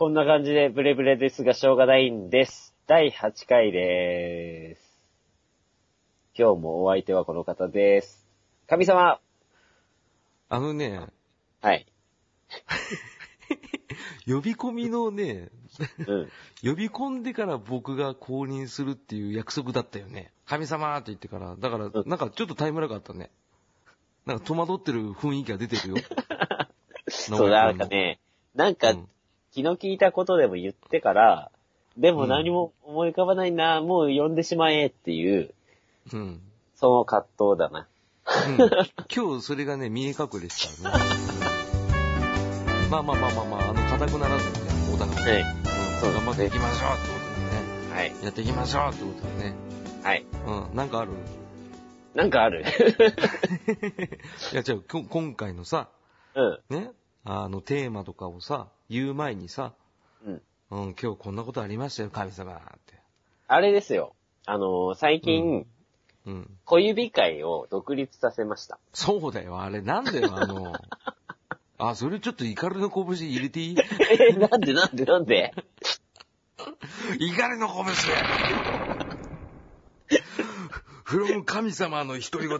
[0.00, 2.74] こんな感じでブレブレですがしょうがないんです。
[2.86, 4.98] 第8回でーす。
[6.34, 8.26] 今日もお相手はこの方です。
[8.66, 9.20] 神様
[10.48, 11.06] あのね、
[11.60, 11.86] はい。
[14.26, 15.50] 呼び込みのね、
[16.06, 16.30] うん。
[16.66, 20.32] 呼び込んでから僕が公認するっていう約束だったよね。
[20.46, 21.56] 神様って言ってから。
[21.56, 23.30] だから、うんなんかちょっとタイムラグあったね。
[24.24, 25.96] なんか戸惑ってる雰囲気が出てるよ。
[27.06, 28.18] そう、なんかね、
[28.54, 29.08] なんか、うん
[29.52, 31.50] 気の利いたことでも言ってから、
[31.96, 35.52] でも何も思い浮かばないな、もう呼んでしまえっていう、
[36.12, 36.20] うん。
[36.20, 36.40] うん。
[36.76, 37.86] その葛藤だな。
[39.14, 40.96] 今日それがね、見え隠れしたね。
[42.90, 45.42] まあまあまあまあまあ、あの、固くならずにね、お互い、はい。
[45.42, 45.64] うん、
[46.00, 47.94] そう頑張っていきましょうってことでね。
[47.94, 48.24] はい。
[48.24, 49.54] やっていきましょうってことでね。
[50.02, 50.24] はい。
[50.46, 51.10] うん、なんかある？
[52.14, 52.64] なんかある
[54.52, 55.88] いや、じゃあ、今回のさ、
[56.34, 56.74] うん。
[56.74, 56.90] ね、
[57.24, 59.72] あの、テーマとかをさ、言う前にさ、
[60.24, 60.42] うん。
[60.70, 62.94] うん、今日こんなことありましたよ、神様って。
[63.48, 64.14] あれですよ。
[64.46, 65.66] あのー最近、
[66.26, 66.58] うん。
[66.64, 68.78] 小指会を独立させました。
[68.92, 70.72] そうだよ、あれ、なんだよ、 あの、
[71.78, 73.76] あ、それちょっと怒りの拳入れていい？
[74.10, 75.52] え、なんでなんでなんで？
[77.18, 77.84] 怒り の拳
[81.04, 82.58] フロム神様の独り言。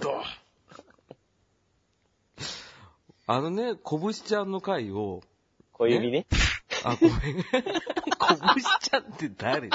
[3.32, 5.22] あのね、拳ちゃんの回を、
[5.70, 6.26] 小指ね。
[6.84, 7.18] あ、ごめん。
[7.20, 7.44] 拳
[8.80, 9.70] ちゃんって誰？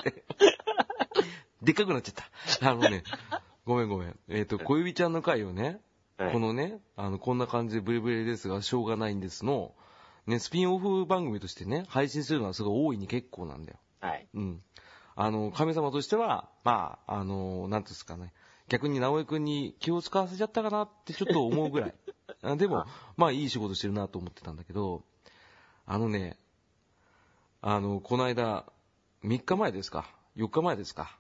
[1.61, 2.69] でっかくなっちゃった。
[2.69, 3.03] あのね、
[3.65, 4.19] ごめんごめん。
[4.27, 5.79] えっ、と、小指ちゃんの回をね、
[6.17, 9.73] はいこのね、あの、こんな感じでブレブレですが、しょうがないんですの、
[10.27, 13.79] ね、スピンオフ番組としてね、配信するのはすごい大いに結構なんだよ。
[14.01, 14.27] はい。
[14.33, 14.61] うん。
[15.15, 18.33] あの、神様としては、まあ、あの、なんていうんですかね、
[18.67, 21.93] 逆に直江くんに気を使わせちゃったかなってちょっと思うぐらい。
[22.41, 22.85] あでも、
[23.17, 25.03] まあ、いい仕事してるなと思ってたんだけど、
[25.85, 26.37] あのね、
[27.61, 28.65] あの、この間、
[29.23, 31.17] 3日前ですか ?4 日前ですか？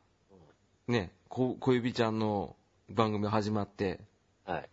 [0.87, 2.55] ね、こ小指ちゃんの
[2.89, 3.99] 番組始まって、
[4.45, 4.69] はい。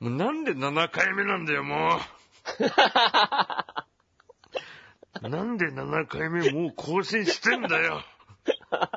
[0.00, 2.00] もうなんで7回目なんだよ、もう。
[5.28, 8.02] なんで7回目もう更新してんだよ。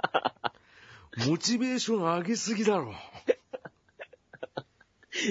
[1.27, 2.93] モチベーション上げすぎだろ。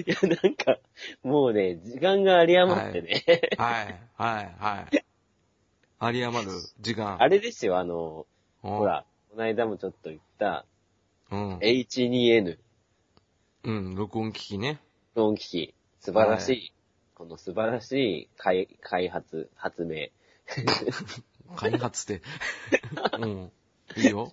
[0.07, 0.79] いや、なんか、
[1.23, 3.23] もうね、時間が有り余ってね。
[3.57, 5.05] はい、はい、はい。
[6.07, 7.21] 有り余る時間。
[7.21, 8.27] あれですよ、あの、
[8.63, 8.85] うんほ。
[8.85, 10.65] ら、この間もちょっと言った、
[11.31, 11.59] うん。
[11.59, 12.59] H2N
[13.65, 14.81] うん、録音機器ね。
[15.15, 15.75] 音機器。
[16.01, 16.73] 素晴らしい、
[17.17, 20.09] はこの素晴らしい開開発、発明
[21.57, 22.23] 開発って。
[23.19, 23.53] うん。
[23.97, 24.33] いいよ。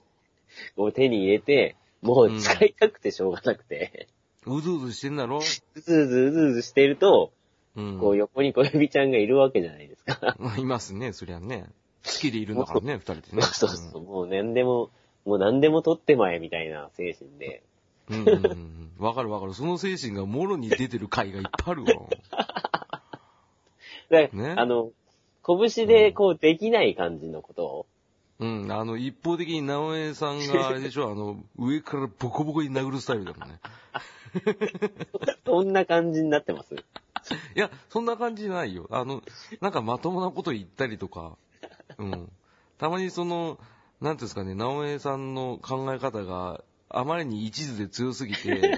[0.78, 4.23] を手に入れて、もう使いたくてしょうがなくて、う
[4.62, 5.38] ずうずしてんだろ？
[5.38, 7.32] うずうずうずうずしていると、
[7.76, 8.00] うん。
[8.00, 10.36] こう横に小指ちゃんがいるわけじゃないですか。
[10.58, 11.66] いますね、そりゃね。
[12.06, 13.42] 好きでいるんだからね、二人でね。
[13.42, 14.92] そうそう、もう何でも、
[15.26, 17.64] もう何でも取ってまえみたいな精神で。
[18.10, 18.92] うんうんうんうん。
[19.00, 19.54] わかるわかる。
[19.54, 22.08] その精神がもろに出てる回がいっぱいあるわ。
[24.10, 24.92] で、ねあの、
[25.46, 27.86] 拳でこうできない感じのことを、
[28.44, 33.62] うん、あの、一方的に直江さんが あれでしょ、あの、上からボコボコに殴るスタイルだもんね。
[35.46, 36.76] そんな感じになってます？
[36.76, 36.80] い
[37.56, 38.88] や、そんな感じじゃないよ。
[38.92, 39.22] あの、
[39.62, 41.38] なんかまともなこと言ったりとか、
[41.98, 42.32] うん。
[42.78, 43.60] たまにその、
[44.02, 48.78] なんていうんですかね、直江さんの考え方があまりに一途で強すぎて、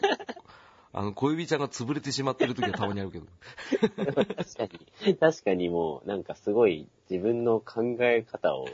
[0.93, 3.25] あの、小指ちゃんが潰れてしまってる時はたまにあるけど。
[4.05, 4.67] 確か
[5.05, 5.15] に。
[5.17, 8.71] 確かにもう、なんかすごい自分の考え方をうん。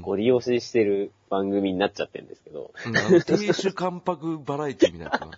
[0.00, 2.72] ご利用ししてる番組になっちゃってるんですけど。
[2.86, 5.20] うん亭主関白バラエティみたいな。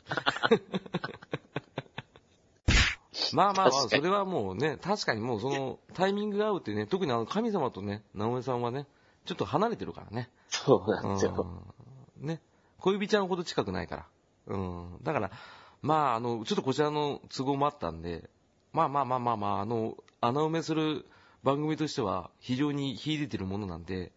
[3.32, 8.86] まあまあまあ、それはもうね、確かにもうそのタイミングが合うってね、特にあの神様とね、直江さんはね、
[9.24, 10.30] ちょっと離れてるからね。
[10.48, 11.64] そうなんですよ。
[12.20, 12.40] うんね。
[12.78, 14.06] 小指ちゃんほど近くないから。
[14.46, 14.98] うん。
[15.02, 15.30] だから、
[15.82, 18.30] まああの、ちょっとこちらの都合もあったんで、
[18.72, 21.06] まあまあまあまあまあ、あの、穴埋めする
[21.42, 24.12] 番組としては非常に秀でてるものなんで、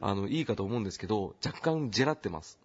[0.00, 2.58] あの、いいかと思うんですけど、若干ジェラってます。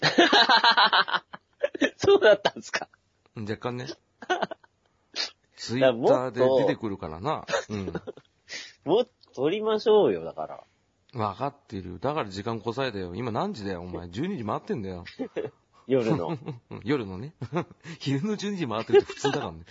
[1.96, 2.88] そうだったんですか。
[3.36, 3.86] うん若干ね。
[5.56, 7.44] ツイッターで出てくるからな。
[7.68, 7.92] うん。
[8.84, 10.64] もっと撮りましょうよ、だから。
[11.14, 11.98] わかってる。
[12.00, 13.14] だから時間こさえだよ。
[13.14, 14.06] 今何時だよ、お前。
[14.06, 15.04] 12時回ってんだよ。
[15.86, 16.28] 夜の。
[16.70, 17.34] うん夜のね。
[17.98, 19.64] 昼の12時回ってるって普通だからね。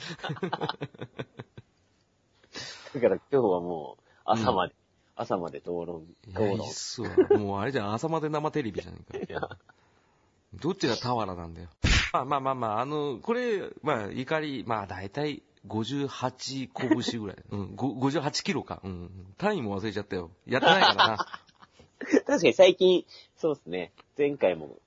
[2.93, 4.75] だから今日はもう、朝まで、
[5.17, 6.61] 朝まで討論、討論いっ。
[6.71, 7.09] すわ。
[7.37, 9.57] もうあれじゃん、朝まで生テレビじゃねえか。
[10.53, 11.69] どっちが俵なんだよ。
[12.13, 17.37] まあまあまあまあ、あの、これ、まあ怒り、まあ大体、58拳ぐらい。
[17.49, 18.79] うん、ご58キロか。
[18.83, 19.33] うん。
[19.37, 20.31] 単位も忘れちゃったよ。
[20.45, 21.17] やってないからな。
[22.25, 23.05] 確かに最近、
[23.35, 23.91] そうですね。
[24.17, 24.77] 前回も、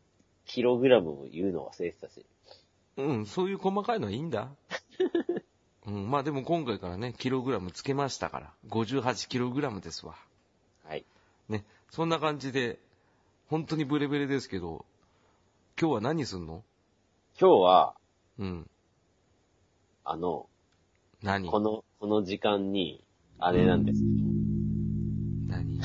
[0.46, 2.24] キログラムを言うの忘れてたし。
[2.96, 4.50] うん、そういう細かいのはいいんだ。
[5.90, 8.52] うん、まあでも今回からね、キログラムつけましたから。
[8.68, 10.14] 58キログラムですわ。
[10.84, 11.04] はい。
[11.48, 11.64] ね。
[11.90, 12.78] そんな感じで、
[13.48, 14.84] 本当にブレブレですけど、
[15.80, 16.62] 今日は何すんの？
[17.40, 17.94] 今日は、
[18.38, 18.70] うん。
[20.04, 20.46] あの、
[21.22, 21.50] 何？
[21.50, 23.02] この、この時間に、
[23.40, 24.06] あれなんですけ
[25.48, 25.80] 何？
[25.80, 25.84] ど、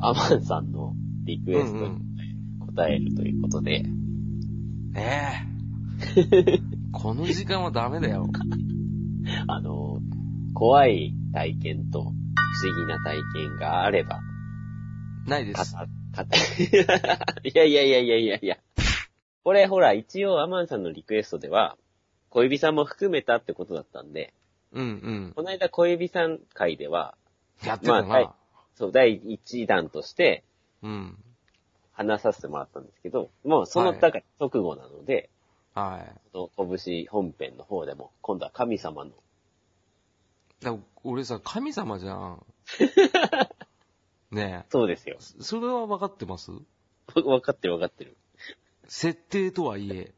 [0.08, 0.94] アマンさんの
[1.24, 2.02] リクエストにうん
[2.74, 3.84] 答えるということで、
[4.94, 5.32] え
[6.22, 6.60] え
[6.92, 8.28] この時間はダメだよ。
[9.48, 9.98] あの、
[10.54, 12.12] 怖い体験と不思
[12.76, 14.22] 議な体験があれば、か
[15.26, 15.72] ないです。
[15.72, 18.58] た、かた、い やいやいやいやいやいや。
[19.44, 21.76] これほら、一応アマンさんのリクエストでは、
[22.30, 24.32] 小指さんも含めたってことだったんで、
[24.72, 27.16] うんこの間小指さん会では、
[27.62, 27.68] うん。
[27.68, 28.02] やってたな。
[28.02, 28.28] まあはい
[28.74, 30.44] そう、第一弾として
[30.82, 31.18] うん。
[31.92, 35.30] 話させてもらったんですけど、もうその、はいだから直後なので、
[35.76, 36.20] はい。
[36.32, 39.12] この拳本編の方でも、今度は神様の、
[40.62, 40.74] だ
[41.04, 42.46] 俺さ、神様じゃん。
[44.34, 45.42] ねそうですよえ。。
[45.42, 46.50] それは分かってます？
[47.14, 48.16] わかってるわかってる。
[48.88, 50.14] 設定とはいえ、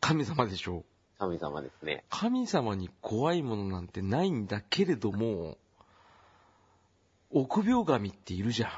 [0.00, 0.84] 神様でしょ？
[1.18, 2.04] 神様ですね。
[2.10, 5.58] 神様に怖いものなんてないんだけれども、
[7.30, 8.70] 臆病神っているじゃん。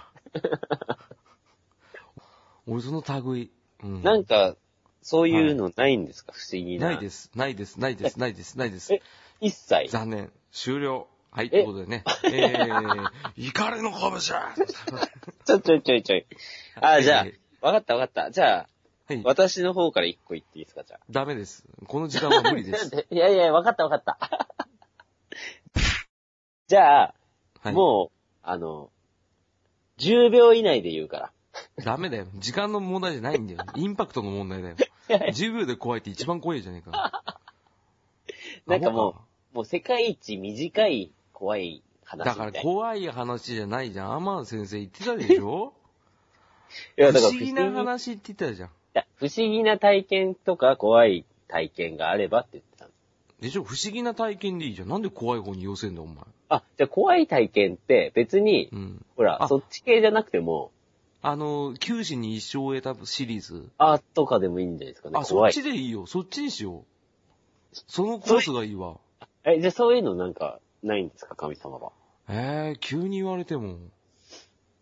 [2.71, 3.50] 俺その類。
[3.82, 4.03] うん。
[4.03, 4.56] なんか、
[5.04, 6.86] そういうのないんですか、不思議な。
[6.86, 9.02] ないです、ないです、ないです、ないです、ないですえ。
[9.38, 9.90] 一切？
[9.90, 10.32] 残念。
[10.50, 11.08] 終了。
[11.30, 11.50] はい、え？
[11.50, 12.04] ということでね。
[12.24, 13.04] えー、
[13.36, 14.20] 怒りの拳
[15.44, 16.26] ちょ ちょいちょいちょい。
[16.80, 18.30] あ、じゃあえ、わかったわかった。
[18.30, 18.68] じゃあ、
[19.06, 19.20] はい。
[19.24, 21.66] 私の方から一個言っていいですか、じゃダメです。
[21.86, 22.78] この時間は無理であ。
[22.78, 23.04] す。
[23.10, 24.18] いやいや、わかったわかった。
[26.66, 27.14] じゃあ、
[27.60, 28.90] はい、もう、あの、
[29.98, 31.32] 10秒以内で言うから。
[31.84, 32.26] ダメだよ。
[32.36, 33.60] 時間の問題じゃないんだよ。
[33.76, 34.76] インパクトの問題だよ。
[35.08, 37.22] 10秒で怖いって一番怖いじゃねえか。
[38.66, 39.16] なんかも
[39.52, 42.52] う、もう世界一短い怖い話だから。
[42.52, 44.12] 怖い話じゃないじゃん。
[44.14, 45.74] アマン先生言ってたでしょ？
[46.98, 48.68] いや、不だから思議な話って言ってたじゃん。
[48.68, 52.90] いや不思議な体験とか怖い体験があればって言ってたの。
[53.40, 53.64] でしょ？
[53.64, 54.88] 不思議な体験でいいじゃん。
[54.88, 56.16] なんで怖い方に寄せんだお前。
[56.48, 59.06] あ、じゃあ怖い体験って別に、うん。
[59.16, 60.70] ほら、あそっち系じゃなくても、
[61.26, 63.71] あの、九死に一生を得たシリーズ。
[63.79, 65.19] あとかでもいいんじゃないですかね。
[65.19, 65.50] あ、そっ。
[65.50, 66.05] ちでいいよ。
[66.05, 66.85] そっちにしよう。
[67.88, 68.99] そのコースがいいわ。
[69.43, 71.93] え、じゃあそういうのなんか、ないんですか、神様は？
[72.29, 73.79] えー、急に言われても。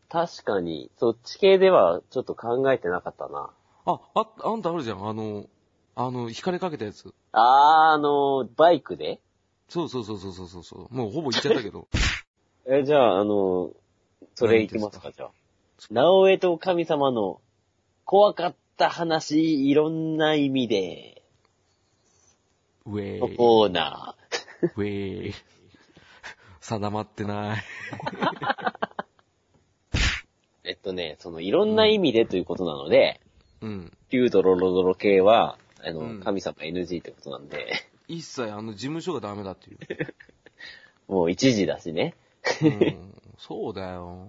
[0.09, 3.51] 確かに、そっち系ではちょっと考えてなかったな。
[3.87, 5.09] あ、あ、あんたあるじゃん。
[5.09, 5.47] あの、
[5.95, 7.15] あの、惹かれかけたやつ。
[7.31, 9.21] あー、あの、バイクで？
[9.69, 10.95] そうそうそうそうそうそう。
[10.95, 11.87] もうほぼ言っちゃったけど。
[12.67, 13.71] え、じゃあ、あの、
[14.35, 15.31] それいきますか、じゃあ。
[15.91, 17.41] 直江と神様の
[18.05, 21.23] 怖かった話、いろんな意味で、
[22.87, 23.37] のウェーイ。
[23.37, 24.15] コーナ
[24.77, 25.35] ウェーイ。
[26.61, 27.59] 定まってない。
[27.59, 27.63] ー。
[30.65, 33.21] えっとね、そのいろんな意味でということなので、
[33.61, 33.93] うん。
[34.11, 37.73] キュードロロドロ系は、あの、うん神様 NG ってことなんで、
[38.07, 39.79] 一切あの事務所がダメだっていう。
[41.09, 42.15] もう一時だしね。
[42.63, 44.29] うん、そうだよ。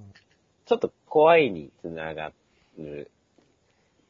[0.66, 2.32] ちょっと怖いにつなが
[2.78, 3.12] る、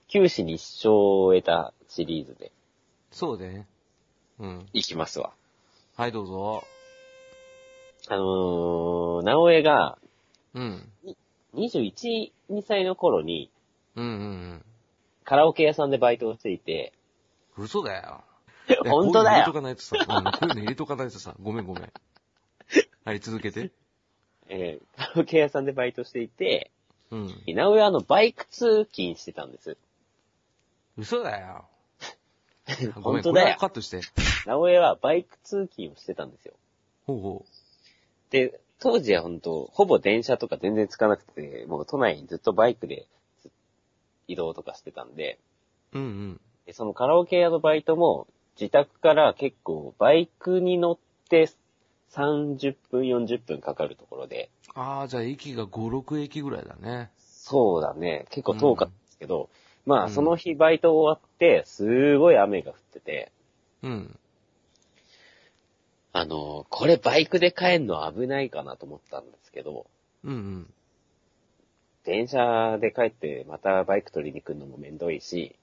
[0.07, 2.51] 九死に一生を得たシリーズで
[3.11, 3.67] そうでね。
[4.39, 4.65] うん。
[4.73, 5.33] いきますわ。
[5.95, 6.63] はい、どうぞ。
[8.09, 9.97] あのー、直江が
[10.53, 10.89] うん。
[11.55, 13.51] 21、2歳の頃に
[13.95, 14.65] うんうん
[15.23, 16.93] カラオケ屋さんでバイトをしていて、
[17.57, 17.63] うん。
[17.65, 18.23] 嘘だよ。
[18.85, 19.95] 本当だよ入れとかないとさ。
[19.97, 21.35] うん、こういうの入れとかないとさ。
[21.41, 21.93] ごめんごめん。
[23.05, 23.71] はい、続けて。
[24.49, 26.71] えーカラオケ屋さんでバイトしていて、
[27.11, 27.27] うん。
[27.47, 29.77] 直江はあのバイク通勤してたんです。
[30.97, 31.65] 嘘だよ。
[33.01, 33.47] 本当だよ。
[33.51, 34.01] はカットして。
[34.45, 36.53] 直江はバイク通勤をしてたんですよ。
[37.05, 37.45] ほうほ
[38.29, 43.05] で、当時は本当ほぼ電車とか全然つかなくて、もう都内にずっとバイクで
[44.27, 45.39] 移動とかしてたんで、
[45.93, 45.99] う。
[45.99, 46.41] うんうん。
[46.65, 48.27] でそのカラオケ屋のバイトも
[48.59, 50.97] 自宅から結構バイクに乗っ
[51.29, 51.49] て
[52.15, 57.11] 30分40分かかるところで、ああ、じゃあ駅が5、6駅ぐらいだね。
[57.17, 59.49] そうだね、結構遠かったんですけど、
[59.85, 63.31] まうんあその日バイト終わって、すごい雨が降ってて、
[63.81, 64.19] うん。
[66.13, 69.87] あの、これバイクで帰んの危ないかなと思ったんですけど、
[70.23, 70.73] うんうん。
[72.05, 75.55] 電車で帰ってまたバイク取りに来るのもめんどいし、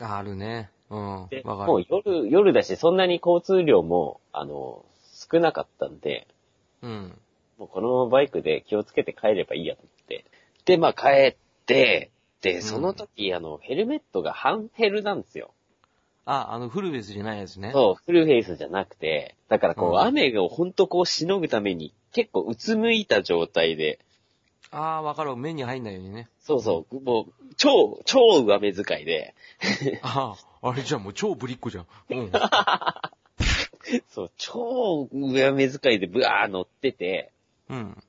[0.00, 0.70] あるね。
[0.90, 1.26] うん。
[1.30, 1.86] で、もうる。
[1.90, 4.84] 夜、夜だし、そんなに交通量も、あの、
[5.30, 6.26] 少なかったんで、
[6.82, 7.18] うん。
[7.58, 10.24] もうこのままバイクで気をつけて帰ればいいやと思って。
[10.64, 12.10] で、まあ帰って、
[12.40, 15.52] で、その時、あの、ヘルメットが半ヘルなんですよ。
[16.24, 17.72] あ、あの、フルベースじゃないやつね。
[17.72, 23.98] そう、フルフェイスじゃなくて、だからこう、うん雨をほんとこう、しのぐために、結構うつむいた状態で、
[24.70, 25.34] ああ、わかる。
[25.36, 26.28] 目に入んないようにね。
[26.40, 29.34] そうそう、もう、超、超上目遣いで、
[30.02, 31.86] ああ、あれじゃん、もう超ぶりっ子じゃん。
[32.10, 32.30] うん。
[34.08, 37.32] そう、超上目遣いでブワー乗ってて、
[37.68, 38.02] うん。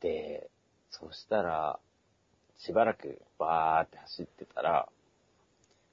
[0.00, 0.48] で、
[0.90, 1.78] そしたら、
[2.58, 4.88] しばらくバーって走ってたら、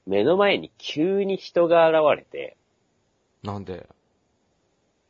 [0.05, 2.57] 目の前に急に人が現れて、
[3.43, 3.87] なんで？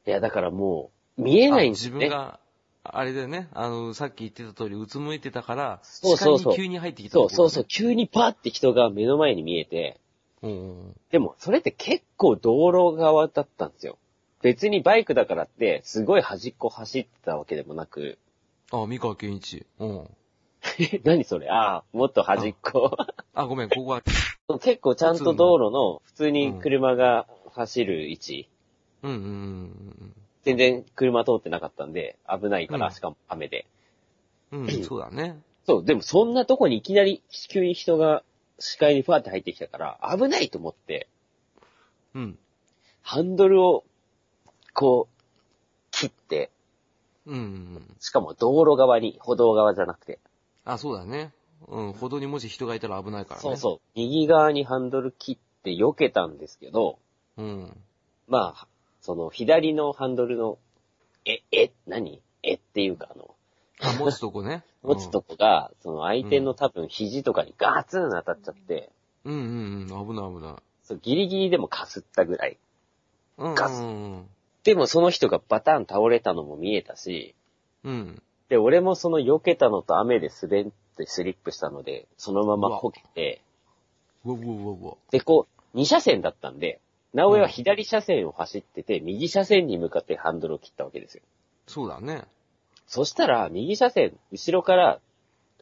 [0.06, 1.94] いや、だからもう、見えないんですね。
[1.96, 2.40] 自分が、
[2.84, 3.50] あれだよね。
[3.54, 7.66] あの、さっき言ってた通り、うつむいてたから、そうそうそう急に入ってきたそうそうそう、う。
[7.68, 10.00] 急にバーって人が目の前に見えて、
[10.46, 13.98] うんうんでも、それって結構道路側だったんですよ。
[14.42, 18.18] 別にバイクだからって、すごい端っこ走ってたわけでもなく、
[18.72, 18.84] うん。
[18.84, 19.66] あ、三河健一。
[19.80, 20.10] うん。
[20.80, 21.50] え 何それ？
[21.50, 22.98] ああ、もっと端っこ。
[23.34, 24.02] あ、ごめん、ここは、
[24.62, 28.50] 結構ちゃんと道路の普通に車が走る位置、
[29.04, 29.22] うんうんう
[30.06, 33.66] ん全然車通ってなかったんで、危ないから、うんしかも雨で。
[34.52, 34.62] うん。
[34.62, 35.40] うん、そうだね。
[35.66, 38.22] そう、でもそんなとこにいきなり急に人が
[38.60, 41.08] 視界にファーって入ってきたから、危ないと思って、
[42.14, 42.40] うん。
[43.02, 43.84] ハンドルを、
[44.74, 45.24] こう、
[45.92, 46.52] 切って、
[47.26, 47.44] うんうんう
[47.80, 47.96] ん。
[48.00, 50.20] しかも道路側に、歩道側じゃなくて。
[50.64, 51.34] あ、そうだね。
[51.68, 53.42] うん、歩道にもし人がいたら危ないからね。
[53.42, 53.88] そうそう。
[53.96, 57.00] 右側にハンドル切って避けたんですけど、
[57.38, 57.42] う。
[57.42, 57.78] うん。
[58.28, 58.68] まあ、
[59.02, 60.58] その左のハンドルの、
[61.26, 62.22] え、え、何？
[62.44, 63.35] えっていうかあの、
[63.82, 64.63] あ、持つとこね。
[64.84, 68.91] 持つとこが、その相手の多分肘とかにガツン当たっちゃって、
[69.24, 69.34] うん。
[69.34, 70.08] うんうんうん。
[70.08, 70.55] 危ない危ない。
[70.84, 72.58] そうギリギリでもかすったぐらい。
[73.38, 74.29] うんガスうん
[74.63, 77.36] でもその人がバタン倒れたのも見えたし、
[77.84, 77.91] うん。
[77.91, 78.22] うん。
[78.50, 80.65] で、俺もその避けたのと雨で滑っ
[80.98, 83.41] てスリップしたので、そのままこけて、
[84.24, 84.94] うわうわうわ。
[85.12, 86.79] で、こう、2車線だったんで、
[87.13, 91.24] 直江は左車線を走ってて、右車線に向かってハンドルを切ったわけですよ。
[91.67, 92.25] そうだね。
[92.88, 95.00] そしたら、右車線、後ろから、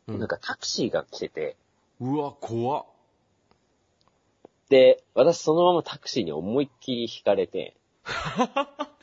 [0.07, 1.55] うんなんかタクシーが来てて、
[2.01, 2.85] うわ、怖っ。
[4.67, 7.77] で、私そのままタクシーに思いっきり引かれて、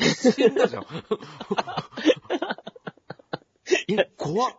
[0.01, 0.87] 死んだじゃん。
[3.89, 4.53] え、怖っ。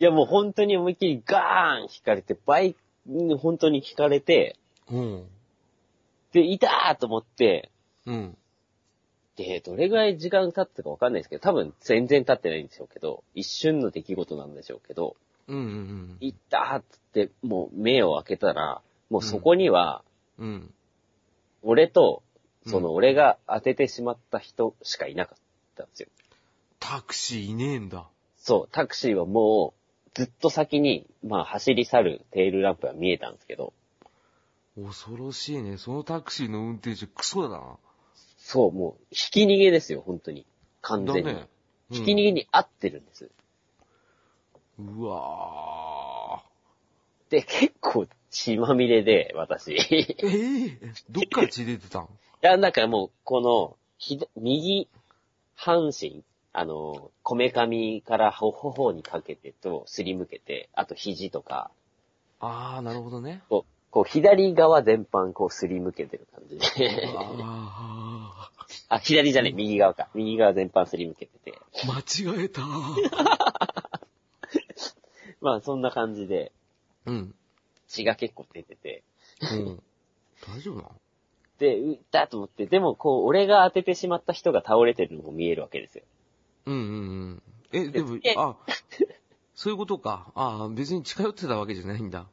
[0.00, 4.56] いやもう本当に思いっきりガーン引かれて、バイクに本当に引かれて、
[4.90, 5.26] うん。
[6.32, 7.70] で、いたーと思って、
[8.04, 8.36] うん。
[9.36, 15.16] で、どれぐらい時間経ったかわかんないですけど、多分全然経ってないんでしょうけど、一瞬の出来事なんでしょうけど、
[15.48, 20.02] うんうんいったーって、もう目を開けたら、もうそこには、
[20.38, 20.46] うん。
[20.46, 20.74] うん。
[21.62, 22.22] 俺と、
[22.66, 25.38] そうんの俺が当ててしまった人しかいなかっ
[25.76, 26.08] たんですよ。
[26.80, 28.08] タクシーいねえんだ。
[28.38, 33.72] そう、タクシーはもう、ずっと先に、まあ走り去るテールランプが見えたんですけど、
[34.76, 35.78] 恐ろしいね。
[35.78, 37.76] そのタクシーの運転手クソだな。
[38.46, 40.44] そう、もう、ひき逃げですよ、本当に。
[40.82, 41.22] 完全に。
[41.24, 41.48] だね。
[41.90, 43.30] うんひき逃げに合ってるんです。
[44.78, 46.42] うわ
[47.30, 49.68] で、結構血まみれで、私。
[49.72, 50.26] いー。
[50.26, 52.08] ええどっから血出てたん？
[52.42, 54.88] や、なんかもう、この、ひだ右
[55.54, 56.22] 半身、
[56.52, 61.70] あの、こめかみから頬にかけてと、すりむけて、あと肘とか、
[62.40, 63.42] あー、なるほどね。
[63.94, 66.64] こう左側全般こうすりむけてる感じで。
[67.16, 68.50] あ
[68.88, 70.08] あ、左じゃねえ、右側か。
[70.14, 71.54] 右側全般すりむけてて。
[71.84, 72.62] ー、間違えた。
[75.40, 76.50] まあ、そんな感じで、
[77.06, 77.36] うん。
[77.86, 79.04] 血が結構出てて。
[79.52, 79.80] うん。
[80.44, 80.90] 大丈夫なの？
[81.60, 86.04] で、うったと思って、でもこう、俺が当ててしまった人が倒れてるのも見えるわけですよ。
[86.66, 86.84] うんうんう
[87.36, 87.42] ん。
[87.70, 88.56] え、でもえ、あ、
[89.54, 90.32] そういうことか。
[90.34, 92.26] あー、別に近寄ってたわけじゃないんだ。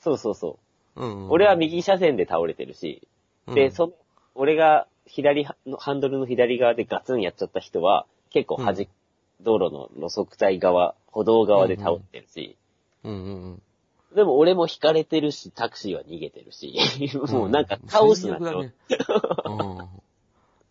[0.00, 0.58] そうそうそ
[0.96, 1.02] う。
[1.02, 1.30] うん、うん。
[1.30, 3.06] 俺は右車線で倒れてるし、
[3.46, 3.94] で、うんそ、
[4.34, 8.88] 俺が左の、ハンドルの左側でガツンやっちゃった人は、結構端、うん
[9.40, 12.56] 道路の路側帯側、歩道側で倒れてるし、
[13.04, 13.62] うんうんうん。
[14.14, 16.76] でも俺も引かれてるし、タクシーは逃げてるし、
[17.30, 18.62] もうなんか倒すなと。
[18.62, 18.72] ね。
[19.44, 19.88] うん。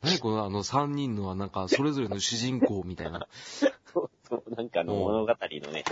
[0.02, 3.28] 何このあの三人のはなんかそれぞれの主人公みたいな。
[3.94, 5.84] そうそうなんかのうん物語のね、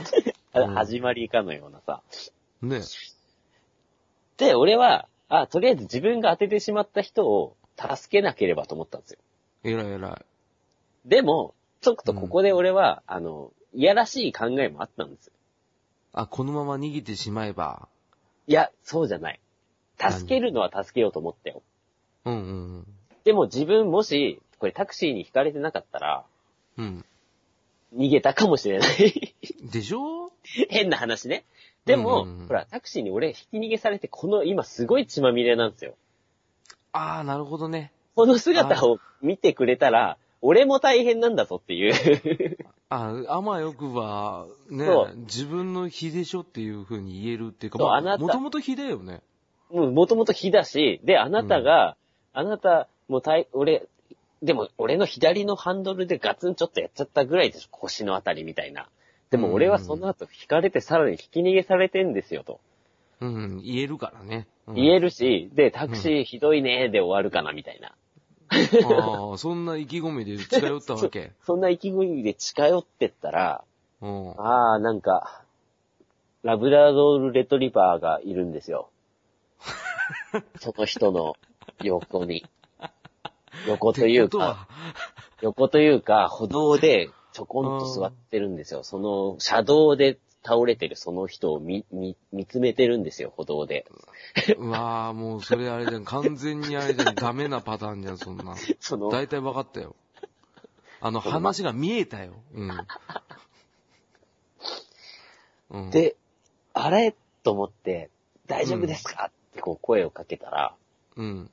[0.53, 2.01] うん 始まりかのようなさ。
[2.61, 2.81] ね。
[4.37, 9.19] で、俺は、あ、とりあえず自分が当ててしまった人を助けなければと思ったんですよ。
[9.63, 10.21] えらいえら
[11.05, 11.07] い。
[11.07, 15.33] でも、ちょっとここで俺は、あの、いやらしい考えもあったんですよ。
[16.13, 17.87] あ、このまま逃げてしまえば、
[18.47, 19.39] いや、そうじゃない。
[19.97, 21.61] 助けるのは助けようと思ったよ。
[22.25, 22.37] うんう
[22.81, 22.87] ん
[23.23, 26.25] でも自分もし、これタクシーに引かれてなかったら、
[26.77, 27.05] うん。
[27.95, 29.33] 逃げたかもしれない。
[29.61, 29.69] うん。
[29.69, 30.24] でしょ？
[30.69, 31.45] 変な話ね。
[31.85, 35.95] でも、うんうんうんほら、タクシーに俺引き逃げされて、この今すごい血まみれなんですよ。
[36.91, 37.91] ああ、なるほどね。
[38.15, 42.57] この姿を見てくれたら、俺も大変なんだぞっていう。
[42.89, 49.21] ああまよくば、ねそう、自分の非でしょっていう風に言えるっていうか、そうあなたもともと非だよね。
[49.71, 51.97] もう元々火だし、で、あなたが、
[52.33, 53.87] あなた、もう大、俺、
[54.43, 58.87] でも俺の左のハンドルでガツンちょっとやっちゃったぐらいでしょ、腰のあたりみたいな。
[59.35, 62.61] でも俺はその後引かれてさらに引き逃げされてんですよと。
[63.19, 64.47] うん、言えるからね。
[64.67, 67.93] うん言えるし、で、タクシーひどいねーで終わるかなみたいな。
[68.49, 71.33] ああ、そんな意気込みで近寄ったわけ？
[71.45, 73.63] そんな意気込みで近寄ってったら、
[74.01, 74.31] うん。
[74.39, 75.43] ああ、なんか、
[76.41, 78.89] ラブラドールレトリバーがいるんですよ。
[80.59, 81.35] その人の
[81.83, 82.45] 横に。
[83.67, 84.67] 横というか、
[85.41, 88.83] 横というか、歩道でちょこんと座ってるんですよ。
[88.83, 93.85] その、車道で倒れてるその人を見、見、見つめてるんですよ、歩道で。
[94.57, 96.05] うわあ、もうそれあれじゃん。
[96.05, 97.15] 完全にあれじゃん。
[97.15, 98.55] ダメなパターンじゃん、そんな。
[98.79, 99.97] その、大体分かったよ。
[101.01, 102.35] あの、話が見えたよ。
[102.53, 102.71] うん。
[105.71, 106.15] うん、で、
[106.73, 107.13] あれ？
[107.43, 108.11] と思って、
[108.47, 110.73] 大丈夫ですか、ってこう声をかけたら、
[111.17, 111.51] うん。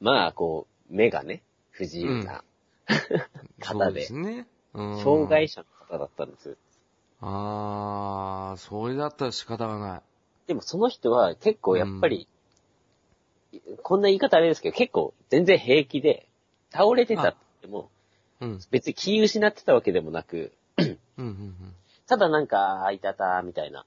[0.00, 2.44] まあ、こう、目がね、不自由な、
[3.58, 4.46] 方そうでですね。
[4.74, 5.02] うん。
[5.02, 6.56] 障害者の方だったんです。
[7.20, 10.00] ああ、それだったら仕方がない。
[10.48, 12.26] でもその人は結構やっぱり、
[13.82, 16.26] こんな言い方あれですけど、結構全然平気で、
[16.72, 17.90] 倒れてたって言っても、
[18.40, 18.60] うん。
[18.70, 21.74] 別に気失ってたわけでもなく、うん、うん、うん。
[22.06, 23.86] ただなんか、あいたた、みたいな。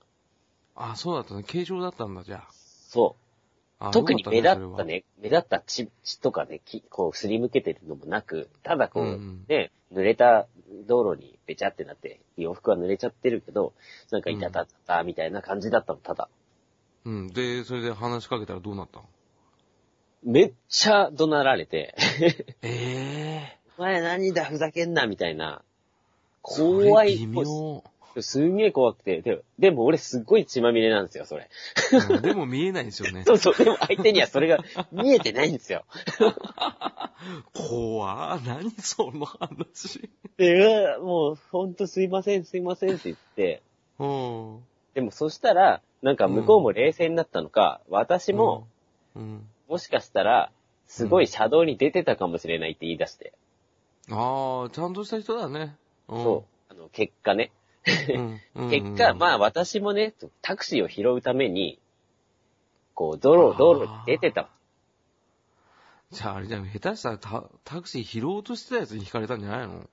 [0.75, 1.44] あ、そうだったね。
[1.44, 3.22] 軽症だったんだ、じゃそう。
[3.22, 3.25] あ。
[3.25, 3.25] あ
[3.91, 10.48] 特に目立ったね、目立った血血とかね、きこうすりむけてるのもなく、ただこう、うんうんね、濡れた
[10.88, 13.74] 道路にべちゃってなって、洋服は濡れちゃってるけど、
[14.12, 16.29] なんかいたたたた、みたいな感じだったの、ただ。
[17.03, 17.27] うん。
[17.27, 19.05] で、それで話しかけたらどうなったの？
[20.24, 21.96] めっちゃ怒鳴られて、
[22.61, 25.61] ええ お前何だ、ふざけんな、みたいな。
[26.44, 26.81] ー。
[26.81, 27.18] 怖い。
[27.18, 27.83] 微妙。
[28.22, 31.50] すんげえ怖くて、ででも俺すっごい血まみれなんですよ、それ。
[32.10, 33.34] うんでも見えないんですよね そ。
[33.34, 34.60] うそう、でも相手にはそれが
[34.92, 35.86] 見えてないんですよ。
[37.54, 40.10] 怖ー何その話。
[40.38, 43.62] で、もう、ほんとすいません、すいませんって言って、
[44.00, 44.60] うん。
[44.94, 48.68] でもそしたら、なんか向こうも冷静になったのか、私も、
[49.16, 49.48] うん。
[49.68, 50.51] もしかしたら、
[50.88, 53.34] すごい車道に出てたかもしれないって言い出して。
[54.12, 55.75] ああ、ちゃんとした人だね。
[56.08, 56.72] うん、そう。
[56.72, 57.51] あの、結果ね。
[57.86, 61.80] 結果、まあ私もね、タクシーを拾うために、
[62.94, 64.50] こう、道路、道路に出てた。
[66.12, 69.88] じゃああれじゃん、下手したらタタクシー拾おうとしてたやつに引かれたんじゃないの？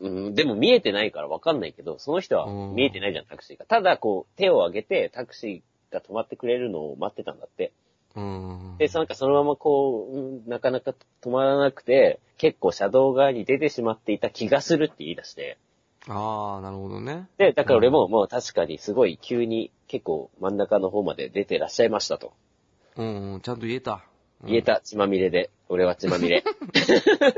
[0.00, 3.64] うん、でも見えてないからわかんないけど、その人はうん見えてないじゃん、タクシーが。
[3.64, 7.72] ただ、こう、手を挙げてタクシーが止まってくれるのを待ってたんだって。
[8.16, 8.76] うん。
[8.78, 15.58] で、そなんかそのままこう、うんなかなか止まらなくて、結構車道側に出てしまっていた気がするって言い出して。
[16.08, 17.28] ああ、なるほどね。
[17.38, 22.32] で、だから俺ももう確かにすごい急に結構真ん中の方まで出てらっしゃいましたと。
[22.96, 23.92] うん、うん、ちゃんと言えた。
[23.92, 24.00] うん
[24.46, 24.62] 言え。
[24.62, 25.50] た、血まみれで。
[25.70, 26.44] 俺は血まみれ。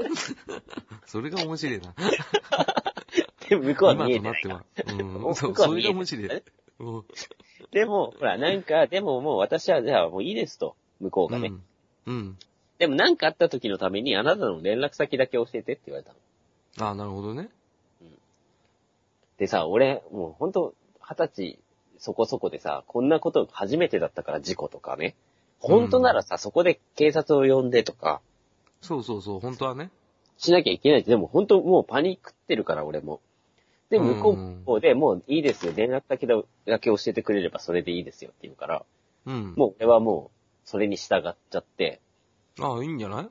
[1.07, 1.95] それが面白いな。
[3.49, 4.95] で、向こうは見えてない今から。
[4.95, 5.35] うん。
[5.37, 6.43] そう、向こうはそれ見えてないが面白い。
[6.79, 7.05] うん
[7.71, 10.77] でも、ほら、なんか、でももう私はじゃあもういいですと。
[11.01, 11.53] 向こうがね。
[12.07, 12.15] うん。
[12.15, 12.39] うん。
[12.79, 16.87] でもなんかあった時のためにあなたの連絡先だけ教えてって言われたの。
[16.87, 17.49] ああ、なるほどね。
[19.39, 21.59] でさ、俺、もうほんと、二十歳
[21.99, 25.15] そこそこでさ、こんなこと初めてだったから事故とかね。
[25.59, 28.21] 本当ならさ、そこで警察を呼んでとか、
[28.83, 29.91] そうそうそう、本当はね。
[30.39, 31.11] しなきゃいけないって。
[31.11, 33.21] でも本当もうパニックってるから俺も。
[33.89, 35.73] で、向こう方でもういいですよ。
[35.75, 38.85] 連絡先だけ教えてくれればそれでいいですよって言うから、
[39.27, 39.55] うん。
[39.57, 42.01] もう俺はもう、それに従っちゃって、
[42.61, 43.29] ああ、いいんじゃない？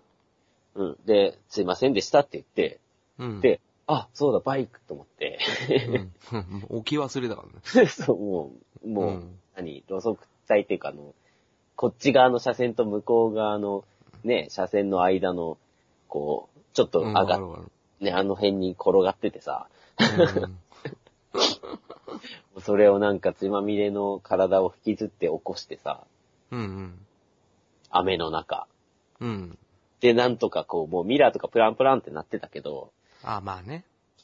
[0.76, 0.98] うん。
[1.06, 2.80] で、すいませんでしたって言って、
[3.20, 3.42] うん。
[3.42, 5.40] で、あ、そうだ、バイクと思って。
[6.32, 7.88] うん、置き忘れだからね。
[7.90, 8.52] そう、も
[8.84, 10.18] う、もう、うん何、路側
[10.50, 11.14] 帯っていうかあの、
[11.76, 13.86] こっち側の車線と向こう側の、
[14.24, 15.58] ね、車線の間の、
[16.08, 17.64] こう、ちょっとうん、上がっ、わかるわか
[18.00, 19.68] ね、あの辺に転がっててさ、
[19.98, 20.50] る。
[22.62, 26.06] それをなんか血まみれの体を引きずって起こしてさ、
[26.52, 26.60] うん。
[26.60, 27.00] うん
[27.92, 28.68] 雨の中。
[29.22, 29.30] うん。
[29.30, 29.58] うん。
[30.02, 32.92] で、なんとかこう、もうミラーとかプランプランってなってたけど、
[33.26, 33.84] ああ、まあね。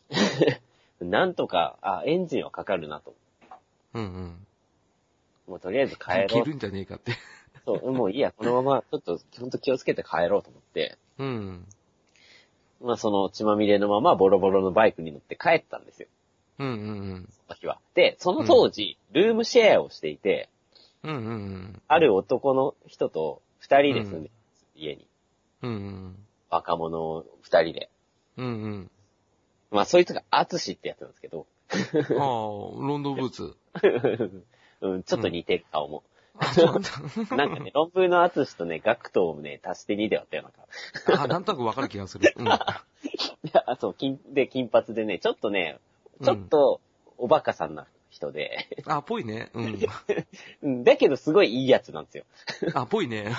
[1.01, 3.15] なんとか、あ、エンジンはかかるなと。
[3.93, 4.47] うんうん。
[5.47, 6.27] もうとりあえず帰ろう。
[6.27, 7.13] 着るんじゃねえかって。
[7.65, 11.65] そう、もういいや、このまま、ちょっと、ほんと気をつけて帰ろうと思って、うん。
[12.79, 16.07] まあその血まみれのままボロボロのバイクに乗って帰ったんですよ、
[16.57, 17.79] うんうんその日は。
[17.93, 20.49] で、その当時、ルームシェアをしていて、
[21.03, 21.11] うん。
[21.11, 24.29] うんうんある男の人と二人で住んでるん
[24.75, 25.07] 家に。
[25.63, 25.71] うん。
[25.71, 27.89] うん若者二人で。
[28.41, 28.47] うん。
[28.47, 28.91] うんうん。
[29.71, 33.56] まあそいつがアツシってやつなんですけど、ああ、ロンドンブーツ。
[34.82, 36.04] うん、ちょっと似てる顔も。
[36.36, 37.36] うなんだ。
[37.36, 41.23] なんかね、論文のアツシとね、ガクトをね、足して2で割ったような顔。
[41.23, 42.34] あ、なんとなくわかる気がする。
[42.36, 42.47] うん。
[42.47, 42.49] い
[43.54, 45.80] や、そう、金、で、金髪でね、ちょっとね、
[46.23, 46.82] ちょっと、
[47.17, 49.50] おバカさんな人で、あ、ぽいね。
[49.54, 49.80] うん。
[50.62, 52.26] うんだけどすごいいいやつなんですよ。
[52.76, 53.32] あ、ぽいね。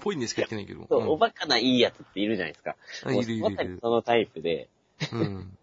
[0.00, 0.86] ぽいねしか言ってないけど。
[0.88, 2.76] そううんおバカないいやつっているじゃないですか。
[3.04, 3.78] あいるいるいる。
[3.82, 4.68] そのタイプで、
[5.12, 5.58] うん。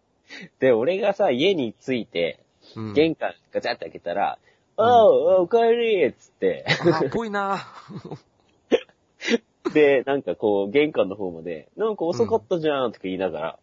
[0.60, 2.40] で、俺がさ、家に着いて、
[2.76, 2.94] うん。
[2.94, 4.38] 玄関ガチャって開けたら、
[4.76, 7.66] おう、おかえりっつって、あ、ぽいな。
[9.74, 13.60] で、なんかこう、玄関の方まで、なんか遅かったじゃんとか言いながら、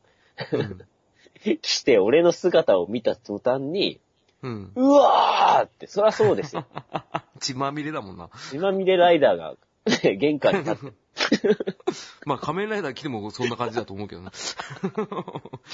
[0.52, 0.80] うん。
[1.62, 4.00] 来て俺の姿を見た途端に、
[4.42, 4.72] うん。
[4.74, 6.64] うわーって、そらそうですよ。
[7.40, 8.30] 血まみれだもんな。
[8.50, 9.56] 血まみれライダーが、
[10.16, 11.56] 玄関に立って、
[12.24, 14.30] まあ仮面ライダー来てもそんな感じだと思うけどね。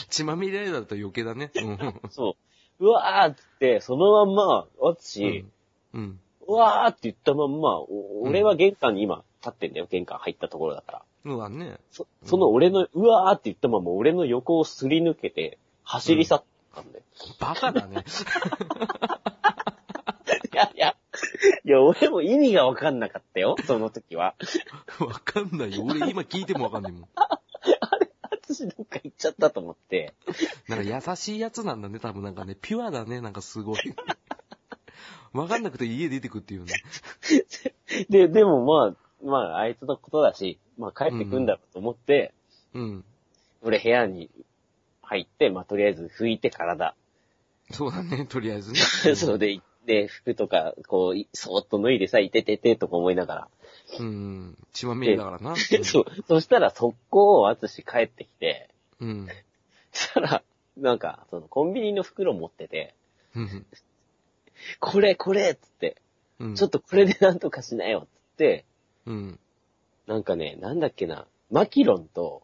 [0.09, 1.51] 血まみれライダーだったら余計だね。
[1.55, 2.01] うん。
[2.11, 2.37] そ
[2.81, 5.45] う、うわーって、そのまんま、私、
[5.93, 6.21] うん。
[6.49, 11.03] うわーって言ったまんま、お俺は玄関に今立ってんだよ、玄関入ったところだから。
[11.49, 11.79] ね。
[11.91, 17.05] そその俺の、うわーって言ったまま俺の横をすり抜けて、走り去ったんだよ。
[17.41, 18.05] バカだね。
[20.53, 20.97] いやいや、
[21.65, 24.35] いや、俺も意味がわかんなかったよ、その時は。
[25.01, 25.85] わかんないよ。
[25.85, 27.09] 俺今聞いてもわかんないもん。
[28.49, 30.15] 私どっか行っちゃったと思って。
[30.69, 32.57] なんか優しいやつなんだね、多分なんかね。
[32.61, 33.79] ピュアだね、なんかすごい。
[35.33, 36.73] わかんなくて家出てくっていうね。
[38.09, 42.33] で、でもまあ、まあ、あいつのことだし、まあ帰ってくんだろうと思って、
[42.75, 43.05] うん。
[43.63, 44.31] 俺部屋に
[45.03, 46.95] 入って、まあとりあえず拭いて体。
[47.71, 48.81] そうだね、とりあえずね。
[49.17, 53.49] そうで、で、服とか、こうい、そーっと脱いでさ、いてててとか思いながら。
[54.01, 54.57] うん。
[54.73, 55.57] 血まみれだからな。
[55.85, 56.05] そう。
[56.27, 59.29] そしたら速攻、あつし帰ってきて、うん。
[59.93, 60.43] そしたら、
[60.77, 62.95] なんか、そのコンビニの袋持ってて、
[63.35, 63.67] うん。
[64.81, 65.97] これ、これっつって、
[66.39, 66.55] うん。
[66.55, 68.65] ちょっとこれでなんとかしなよっつって、
[69.07, 69.39] うん。
[70.07, 72.43] なんかね、なんだっけな、マキロンと、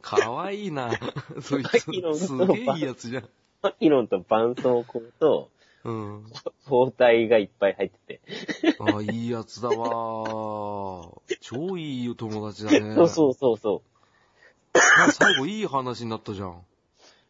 [0.00, 0.90] かわいいな。
[1.40, 3.28] そいつ、すげえいいやつじゃん。
[3.62, 5.50] マキロンと絆創膏と、
[5.84, 6.26] うん。
[6.66, 8.76] 包帯がいっぱい入ってて。
[8.78, 11.20] ああ、いいやつだわー。
[11.40, 12.94] 超いいよ友達だね。
[12.96, 14.78] そうそうそうそう。
[14.98, 16.64] まあ最後いい話になったじゃん。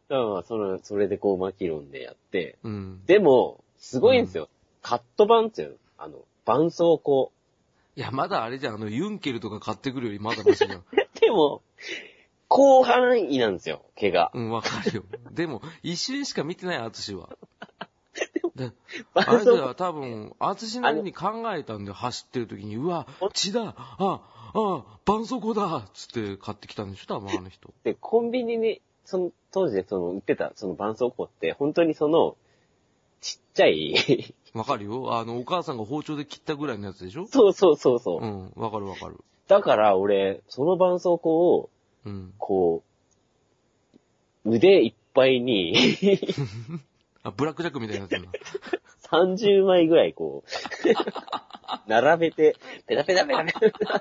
[0.09, 3.05] だからまあ、その、それでこうマキロンでやって、うん。
[3.05, 4.49] でも、すごいんですよ。
[4.81, 7.31] カット版っていうのあの、絆創膏。
[7.95, 8.75] いや、まだあれじゃん。
[8.75, 10.83] あの、ユンケルとか買ってくるよりまだマシじゃん。
[11.19, 11.61] でも、
[12.49, 14.31] 広範囲なんですよ、毛が。
[14.33, 15.03] うん、わかるよ。
[15.31, 17.29] でも、一瞬しか見てない、アツシは。
[18.55, 18.71] で、
[19.13, 24.21] 絆あれ創膏では多分、アツシなりに考えたんで、走ってる時に、うわ、血だあ、
[24.53, 27.73] あ、絆創膏だつって買ってきたんでしょ、多分あの人。
[27.83, 32.35] で、コンビニに、その、当時でその、売ってた、その絆創膏って、本当にその、
[33.21, 37.25] ちっちゃい、 わかるよあの、お母さんが包丁で切ったぐらいのやつでしょ？
[37.27, 38.21] そうそうそうそう。
[38.21, 39.23] うん、わかるわかる。
[39.47, 41.69] だから俺、その絆創膏を、
[42.05, 42.33] うん。
[42.37, 42.83] こ
[44.45, 45.75] う、腕いっぱいに、
[47.23, 48.31] あ、ブラックジャックみたいになってるな。
[49.11, 52.55] 30枚ぐらいこう、並べて、
[52.87, 53.97] ペタペタペタペタ。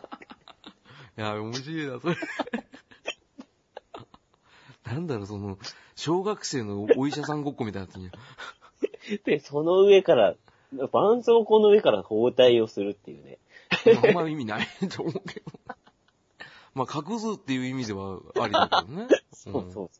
[1.18, 2.16] いや、面白いな、それ。
[4.84, 5.58] なんだろう、その、
[5.96, 8.10] 小学生のお医者さんごっこみたいなやつに。
[9.24, 10.36] で、その上から、
[10.72, 13.38] 絆創膏の上から包帯をするっていうね。
[14.04, 15.46] あんま意味ないと思うけど。
[16.74, 19.08] まあ、隠すっていう意味ではありだけどね。
[19.32, 19.90] そうそう。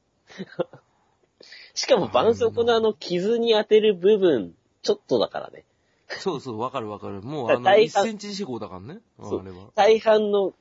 [1.74, 5.64] しかも絆創膏のあの傷に当てる部分、ちょっとだからね。
[6.08, 7.22] そうそう、わかるわかる。
[7.22, 9.00] もう、あの、1大半センチ四方だからね。
[9.18, 9.70] あそうれは。
[9.74, 10.54] 大半の、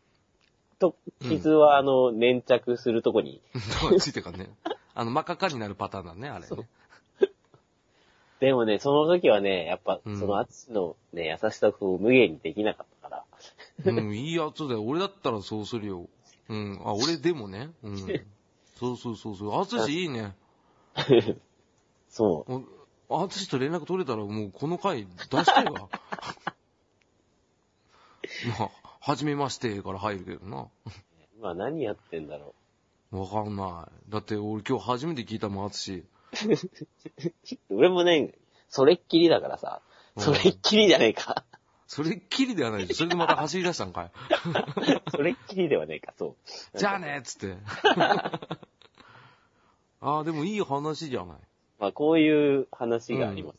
[0.80, 3.42] と、傷はあの、粘着するとこに。
[4.00, 4.50] ついてからね。
[4.94, 6.70] あの、真っ赤っかになるパターンだね、あれそうね。
[8.40, 13.16] でもね、その時はね、やっぱ、うんそのアツシのね、優しさを無限にできなかったか
[13.84, 13.92] ら。
[13.92, 14.84] うん、いいやつだよ。
[14.84, 16.08] 俺だったらそうするよ。
[16.48, 16.82] うん。
[16.84, 17.72] あ、俺でもね。
[17.84, 17.98] うん。
[18.76, 19.62] そうそうそうそう。
[19.62, 20.36] あつしいいね。
[22.08, 22.66] そう。
[23.10, 25.12] あつしと連絡取れたらもうこの回出
[25.44, 25.90] してよ。
[28.60, 28.72] まあ、
[29.02, 30.68] はじめましてから入るけどな。
[31.38, 32.54] 今何やってんだろ
[33.12, 34.12] わかんない。
[34.12, 36.06] だって俺今日初めて聞いたもん、あつし。
[37.70, 38.34] 俺もね、
[38.70, 39.82] それっきりだからさ、
[40.18, 41.44] それっきりじゃねえか。
[41.88, 43.00] それっきりではないでしょ。
[43.00, 44.12] それでまた走り出したんかい。
[45.12, 46.36] それっきりではねえか、そ
[46.76, 46.78] う。
[46.78, 47.58] じゃあねっつって。
[50.02, 51.38] ああ、でもいい話じゃない。
[51.80, 53.58] まあ、こういう話があります。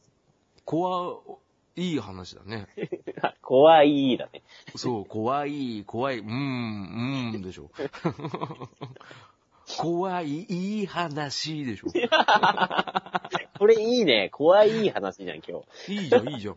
[0.65, 1.19] 怖
[1.75, 2.69] いい話だね。
[3.43, 4.43] 怖いだね。
[4.77, 7.71] そう、怖い、怖い、うーん、うーんでしょ。
[9.79, 11.89] 怖い、いい話でしょ。
[13.59, 14.31] これいいね。
[14.33, 15.95] 怖い話じゃん、今日。
[15.95, 16.57] いいじゃん、いいじゃん。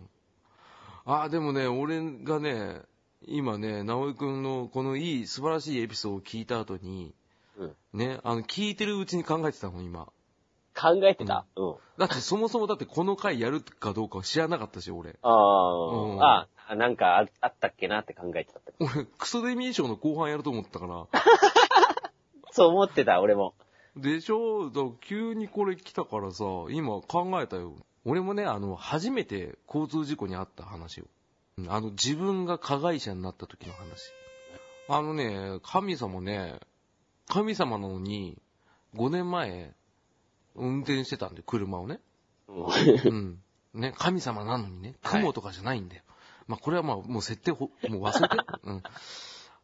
[1.06, 2.82] ああ、でもね、俺がね、
[3.26, 7.13] 今ね、直江くんのこのいい、素晴らしいエピソードを聞いた後に、
[7.58, 7.76] うん。
[7.93, 10.08] ね、あの、聞いてるうちに考えてたの、今。
[10.76, 11.45] 考えてた？
[11.56, 11.76] うん。
[11.99, 15.17] だってそもそもだってこの回やるかどうか知らなかったし、俺。
[15.21, 18.73] あうんあ、あ、なんかああったっけなって考えてたって。
[18.80, 21.06] 俺、クソデミー賞の後半やると思ったから。
[22.54, 23.56] そう思ってた、俺も。
[23.98, 24.72] でしょ？
[25.02, 27.76] 急にこれ来たからさ、今考えたよ。
[28.06, 31.06] 俺もね、あの、初めて交通事故に遭った話を。
[31.58, 34.12] うんあの、自分が加害者になった時の話。
[34.89, 36.60] あのね、神様ね、
[37.28, 38.42] 神様なのに、
[38.96, 39.74] 5年前、
[40.56, 42.00] 運転してたんで、車をね。
[42.48, 43.13] うん
[43.74, 43.82] うん。
[43.82, 46.04] ね、神様なのにね、はい雲とかじゃないんだよ。
[46.48, 48.36] まあ、これはまあ、もう設定ほ、もう忘れて。
[48.63, 48.84] うん。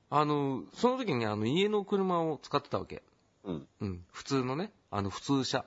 [0.10, 3.04] あの、その時にあの、家の車を使ってたわけ。
[3.44, 3.68] うん。
[3.82, 4.06] うん。
[4.12, 5.66] 普通のね、あの、普通車。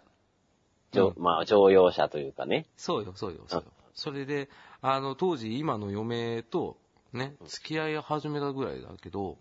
[0.93, 2.67] 乗うんまあ、乗用車というかね。
[2.77, 3.73] そうよ、そうよ、そうようん。
[3.95, 4.49] それで、
[4.81, 6.77] あの、当時、今の嫁と、
[7.13, 9.39] ね、付き合い始めたぐらいだけど、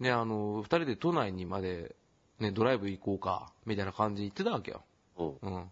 [0.00, 1.94] ね、あの、二人で都内にまで、
[2.40, 4.82] ね、ドライブ行こうか、みたいな感じで言ってたわけよ。
[5.18, 5.36] うん。
[5.42, 5.70] うん。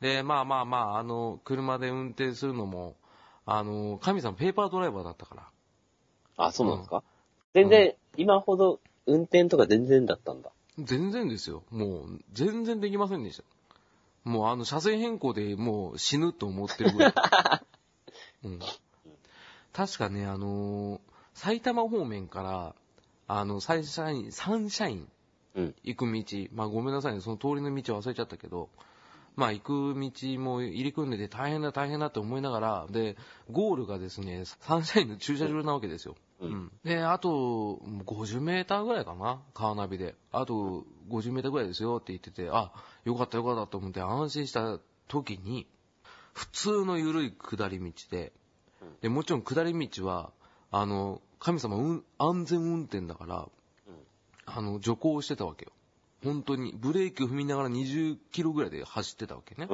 [0.00, 2.96] で、まあまあまあ、あの、車で運転するのも、
[3.46, 5.48] あの、神さんペーパードライバーだったから。
[6.36, 7.02] あ、そうなんですか？
[7.54, 10.50] 全然、今ほど運転とか全然だったんだ。
[10.78, 11.62] 全然ですよ。
[11.70, 13.44] もう、全然できませんでした。
[14.24, 17.14] もう、あの、車線変更でもう死ぬと思ってるぐらい。
[18.44, 18.58] うん。
[19.72, 21.00] 確かね、あのー
[21.34, 22.74] 埼玉方面から、
[23.26, 25.08] あの、サンシャイン、サンシャイン
[25.54, 25.74] うん。
[25.82, 28.68] 行く道、まあごめんなさいね、その通りの道忘れちゃったけど、
[29.36, 33.16] まあ行く道も入り組んでて大変だ大変だって思いながら、で、
[33.50, 36.16] ゴールがですね、サンシャインの駐車場なわけですよ。
[36.40, 40.14] うんで、あと、50メーターぐらいかな、カーナビで。
[40.32, 42.72] あと、50メーターぐらいですよって言ってて、あ、
[43.04, 45.66] よかったよかったと思って安心した時に、
[46.32, 48.32] 普通の緩い下り道で、
[49.02, 50.30] で、もちろん下り道は、
[50.70, 53.48] あの、神様、うん、安全運転だから、
[54.46, 55.72] あの、徐行してたわけよ。
[56.24, 59.68] 本当に、ブレーキを踏みながら20キロぐらいで走ってたわけね。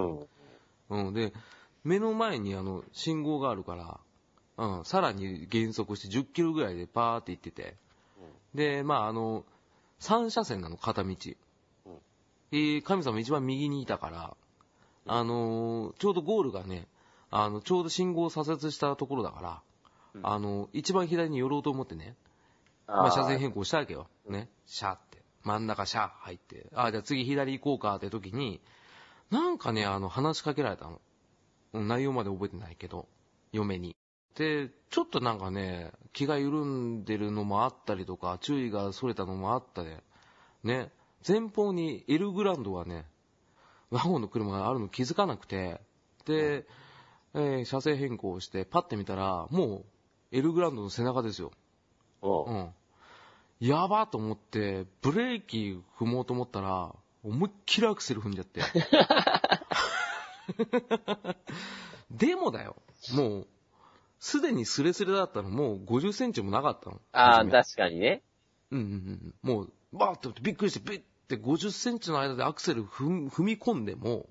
[0.90, 1.08] うん。
[1.08, 1.32] うん、で、
[1.84, 4.00] 目の前にあの、信号があるから、
[4.58, 7.76] うん、さらに減速して10キロぐらいでパーって行ってて、
[8.54, 9.44] で、まああの、
[10.00, 11.10] 3車線なの、片道。
[11.10, 11.98] うん
[12.52, 14.36] えー神様一番右にいたから、
[15.06, 16.86] あのーちょうどゴールがね、
[17.30, 19.62] あの、ちょうど信号を左折したところだから、
[20.14, 22.14] うんあの、一番左に寄ろうと思ってね、
[22.86, 24.08] まあ、車線変更したわけよ。
[24.28, 24.48] ね。
[24.66, 25.22] シャーって。
[25.42, 26.66] 真ん中シャー入って。
[26.74, 28.60] あ、じゃあ次左行こうかって時に、
[29.30, 31.00] なんかね、あの、話しかけられたの。
[31.72, 33.06] うん内容まで覚えてないけど、
[33.52, 33.96] 嫁に。
[34.36, 40.02] で、ちょっとなんかね、気が緩んでるのもあったりとか、注意が逸れたのもあったで、
[40.62, 40.90] ね。
[41.26, 43.06] 前方にエルグランドがね、
[43.90, 45.80] ワゴンの車があるの気づかなくて、
[46.24, 46.66] で、
[47.34, 49.84] えー車線変更して、パッて見たら、も
[50.32, 51.52] う、エルグランドの背中ですよ。
[52.22, 52.44] うん。
[52.44, 52.70] うん。
[53.60, 58.62] やばと思って、ブレーキ踏もうと思ったら、思いっきりアクセル踏んじゃって。
[62.10, 62.76] でもだよ、
[63.14, 63.46] もう、
[64.26, 67.00] すでにスレスレだったの、もう50センチもなかったの。
[67.12, 68.24] ああ、確かにね。
[68.72, 69.54] うんうんうん。
[69.56, 74.26] もう、バーって思ってびっくりして、ビッって50センチの間でアクセル踏み踏み込んでも、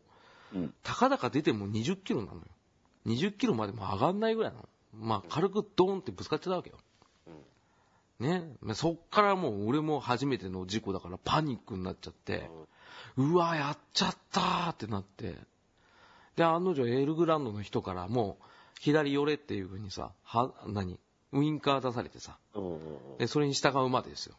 [0.53, 0.73] うん。
[0.83, 2.41] たかだか出ても20キロなのよ。
[3.05, 4.67] 20キロまでも上がんないぐらいなの。
[4.93, 6.77] まあ、軽くドーンってぶつかっちゃったわけよ。
[8.19, 8.43] ね。
[8.59, 12.49] まあそっからもう俺も初めての事故だからパニックになっちゃって、
[13.15, 15.35] うわ、やっちゃったーってなって。
[16.35, 18.43] で、案の定エルグランドの人からもう、
[18.79, 20.99] 左寄れっていう風にさ、は、何？
[21.31, 22.37] ウインカー出されてさ。
[23.17, 24.35] で、それに従うまでですよ。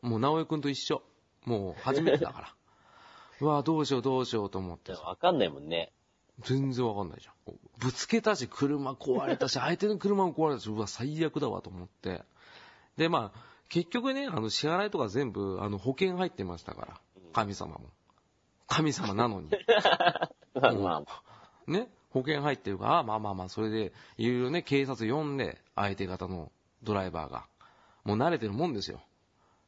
[0.00, 1.02] もう直江くんと一緒。
[1.44, 2.54] もう初めてだから。
[3.40, 5.02] うわ、どうしようどうしようと思ってさ。
[5.02, 5.92] わかんないもんね。
[6.40, 7.34] 全然わかんないじゃん。
[7.78, 12.22] ぶつけたし、車壊れたし、相手の車も壊れたし、うわ、最悪だわと思って。
[12.96, 17.00] で、まあ、結局ね、あの、支払いとか全部、あの、保険入ってましたから。
[17.32, 17.90] 神様も。
[18.66, 19.50] 神様なのに。
[20.54, 21.22] まあまあ。
[21.66, 27.46] ね、保険入ってるから、まあまあまあ、それで、いろいろね、警察呼んで、相手方のドライバーが。
[28.04, 29.00] もう慣れてるもんですよ。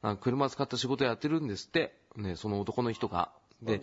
[0.02, 1.96] なんか車使った仕事やってるんですって。
[2.16, 3.32] ね、その男の人が。
[3.62, 3.80] で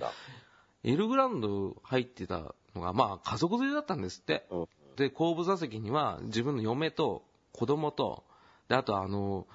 [0.83, 4.45] エルグランド入ってたのが、まあ家族連れだったんですって。
[4.51, 4.67] うん。
[4.95, 8.23] で、後部座席には自分の嫁と子供と、
[8.67, 9.47] で、あとあの、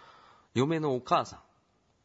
[0.55, 1.43] 嫁のお母さ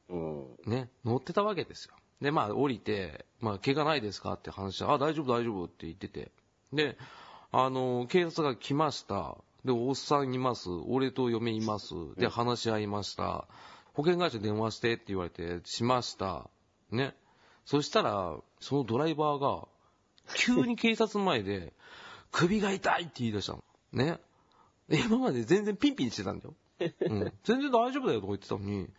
[0.10, 0.42] うん。
[0.42, 1.96] ん、ね、乗ってたわけですよ。
[2.22, 6.32] で、まあ降りて、まあ怪我ないですかって話して、あ、大丈夫大丈夫って言ってて。
[6.74, 6.98] で、
[7.52, 9.38] あの、警察が来ました。
[9.66, 10.70] で、おっさんいます。
[10.88, 11.94] 俺と嫁います。
[12.18, 13.48] で、話し合いました。
[13.94, 16.50] 保険会社電話してって言われて、しました。
[16.92, 17.14] ね。
[17.66, 19.68] そしたら、そのドライバーが、
[20.36, 21.74] 急に警察前で、
[22.32, 23.64] 首が痛いって言い出したの。
[23.92, 24.20] ね。
[24.90, 26.56] 今まで全然ピンピンしてたんだよ。
[27.02, 27.34] うん。
[27.44, 28.90] 全然大丈夫だよとか言ってたのに、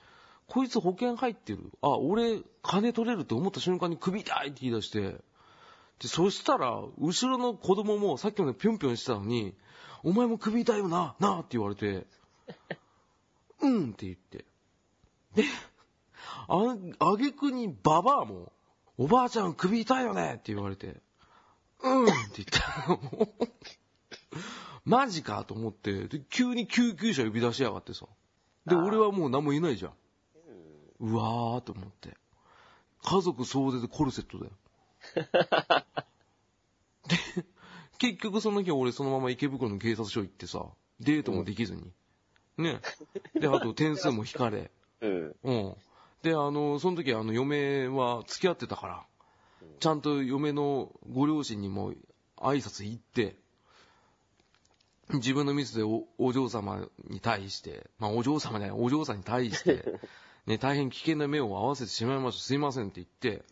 [0.47, 1.73] こいつ保険入ってる。
[1.81, 5.17] あ、俺、金取れるって思った瞬間に首痛いって言い出して、
[6.03, 9.55] で、そしたら、後ろの子供もさっきまでぴょんぴょんしてたのに、
[10.03, 12.07] お前も首痛いよな、なあって言われて、
[13.61, 14.45] うんって言って。
[15.37, 15.45] で、
[16.49, 18.53] あ、あげくにババアも、
[18.99, 21.01] おばあちゃん首痛いよねって言われて、
[21.85, 22.99] うんって言った。
[24.85, 28.07] マジかと思って、で、急に救急車呼び出しやがってさ。
[28.67, 29.93] で、俺はもう何も言えないじゃん。
[30.99, 32.17] うわーと思って。
[33.05, 34.53] 家族総出でコルセットだよ。
[37.09, 37.17] で、
[37.99, 40.67] 結局その日俺そのまま池袋の警察署行ってさ、
[41.01, 41.93] デートもできずに。
[42.59, 42.81] ね。
[43.35, 44.71] で、あと点数も引かれ。
[45.01, 45.37] うん。
[45.43, 45.77] うん。
[46.23, 49.07] で、あの、その時あの嫁は付き合ってたから、
[49.81, 51.93] ちゃんと嫁のご両親にも
[52.37, 53.37] 挨拶行って、
[55.15, 60.01] 自分のミスでおお嬢様に対して、まあお嬢様じゃない、お嬢さんに対して、
[60.47, 63.45] ね、大変危険な目を合わせてしまいました、すいませんって言って、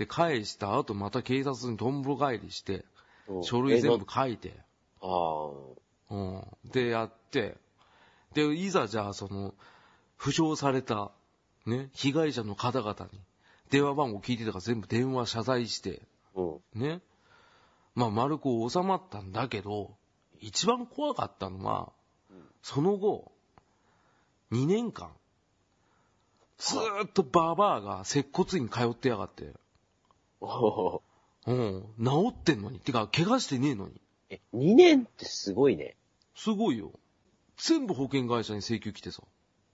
[0.00, 2.86] で、返した後また警察にとんぼ返りして、
[3.28, 4.54] うん書類全部え書いて、な
[5.02, 5.50] あ
[6.10, 6.42] うん。
[6.72, 7.58] で、やって、
[8.32, 9.54] で、いざじゃあ、その、
[10.16, 11.12] 負傷された、
[11.66, 13.20] ね、被害者の方々に、
[13.68, 16.00] 電話番号聞いてたから全部電話謝罪して。
[16.74, 17.02] ね。
[17.94, 19.94] まあ、丸く収まったんだけど、
[20.40, 21.92] 一番怖かったのは、
[22.62, 23.30] その後、
[24.50, 25.12] 2年間、
[26.56, 29.52] ずーっとババアが接骨院通ってやがって、
[30.40, 31.02] お お
[31.46, 32.80] うん、治ってんのに。
[32.80, 34.00] てか、怪我してねえのに。
[34.28, 35.96] え、2年ってすごいね。
[36.34, 36.92] すごいよ。
[37.56, 39.22] 全部保険会社に請求来てさ。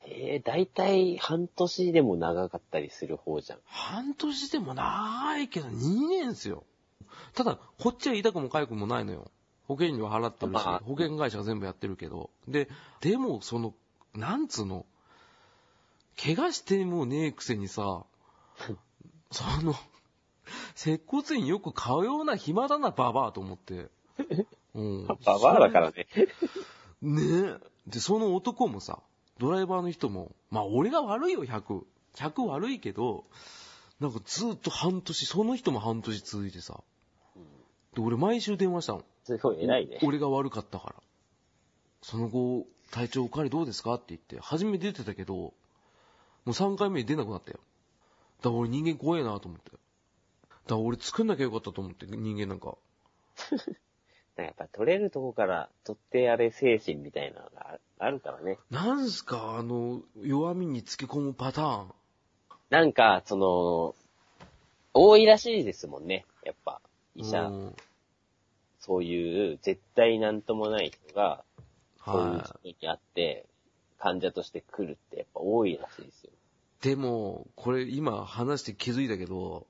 [0.03, 3.59] えー、だいたい半年でも長かったりする方じゃん。
[3.65, 6.65] 半年でもないけど、2年ですよ。
[7.35, 9.31] ただ、こっちは痛くも痒くもないのよ。
[9.67, 12.31] 保険料払ってるし、まあ保険会社が全部やってるけど。
[12.47, 12.69] で、
[13.01, 13.75] でも、その、
[14.15, 14.87] なんつうの、
[16.17, 18.05] 怪我してもねえくせにさ、
[19.33, 19.75] その、
[20.75, 23.91] 接骨院よく通うな暇だな、ババアと思って。
[24.75, 25.07] うん。
[25.07, 26.07] ババアだからね。
[27.03, 27.23] ね
[27.61, 27.91] え。
[27.91, 29.03] で、その男もさ、
[29.39, 31.85] ドライバーの人も、まあ俺が悪いよ、100。
[32.15, 33.25] 100悪いけど、
[34.01, 36.83] なんかずっと半年、その人も半年続いてさ。
[37.95, 39.05] で、俺毎週電話したの。
[39.25, 39.99] すごい偉いね。
[40.03, 40.95] 俺が悪かったから。
[42.03, 45.53] その後、体調おかわりどうですかって言って、初め出てたけど、も
[46.47, 47.59] う3回目に出なくなったよ。
[48.39, 49.73] だから俺人間怖えなと思って。
[50.67, 52.77] だ俺作んなきゃよかったと思って、人間なんか。
[54.37, 58.59] やっぱ取れるとこから取ってやれ精神みたいなのがああるからね。
[58.71, 61.95] なんすか、あの、弱みにつけ込むパターン。
[62.69, 63.95] なんか、その、
[64.93, 66.27] 多いらしいですもんね。
[66.45, 66.83] やっぱ、
[67.15, 67.77] 医者、うん
[68.87, 71.43] そういう絶対なんともない人が、
[72.05, 73.47] そういうは人に会って、
[73.99, 76.31] 患者として来るってやっぱ多いらしいですよ。
[76.31, 76.85] い。
[76.85, 79.67] でも、これ今話して気づいたけど、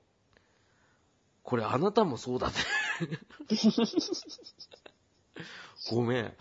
[1.47, 2.53] これあなたもそうだね。
[5.89, 6.25] ごめん。
[6.25, 6.33] あ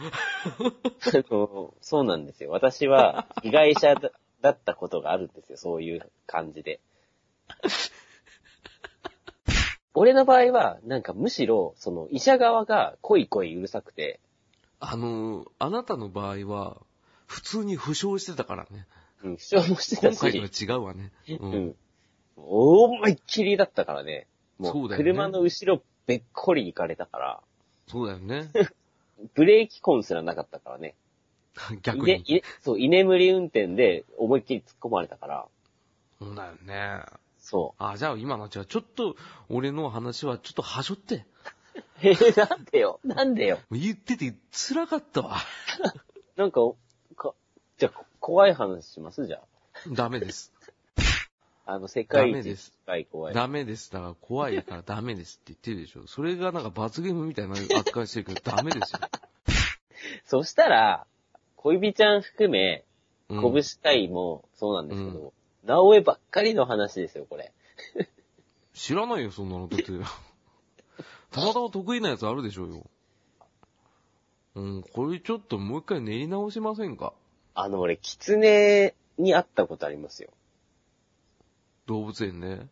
[1.30, 2.50] のそうなんですよ。
[2.50, 5.58] 私は被害者だだったことがあるんですよ。
[5.58, 6.80] そういう感じで。
[9.94, 14.18] 俺の場合は、なんかむしろ、その医者側が恋恋うるさくて、
[14.80, 16.82] あの、あなたの場合は、
[17.26, 18.88] 普通に負傷してたからね。
[19.22, 21.12] うん、主張もしてた今回とはし、違うわね。
[21.28, 21.36] う。
[21.36, 21.76] うんん。
[22.34, 24.26] 思いっきりだったからね。
[24.58, 27.40] もう、車の後ろべっこり行かれたから、
[27.88, 28.50] そうだよね。
[29.34, 30.94] ブレーキ痕すらなかったからね。
[31.82, 32.42] 逆に。
[32.60, 35.48] そう、居眠り運転で思いっきり突っ込まれたから、
[36.20, 37.04] そうだよね。
[37.38, 39.16] そあ、じゃあ今のじゃあちょっと、
[39.48, 41.16] 俺の話はちょっとはしょって。
[41.16, 41.24] う。
[42.02, 43.58] えー、なんでよ、なんでよ。
[43.70, 45.36] 言ってて辛かったわ。
[46.36, 46.60] なんか、
[47.16, 47.34] か、
[47.78, 49.26] じゃあ、こ怖い話します？
[49.26, 49.42] じゃ
[49.92, 50.52] ダメです。
[51.66, 51.74] あ。
[51.74, 53.34] あの、世界一ダメです深い怖い。
[53.34, 53.92] ダメです。
[53.92, 56.06] だから怖いからダメですって言ってるでしょ。
[56.06, 59.00] それがなんか罰ゲームみたいな扱いしてるけど ダメですよ。
[60.24, 61.06] そしたら、
[61.56, 62.84] 恋人ちゃん含め、
[63.28, 65.32] うん拳会もそうなんですけど、
[65.64, 67.52] 直江ばっかりの話ですよ、これ。
[68.72, 69.66] 知らないよ、そんなの。
[69.66, 69.86] だって。
[71.32, 72.86] たまたま得意なやつあるでしょうよ。
[74.54, 77.12] うん、これちょっともう一回練り直しませんか？
[77.54, 80.30] あの、俺、狐に会ったことありますよ。
[81.86, 82.68] 動物園ね。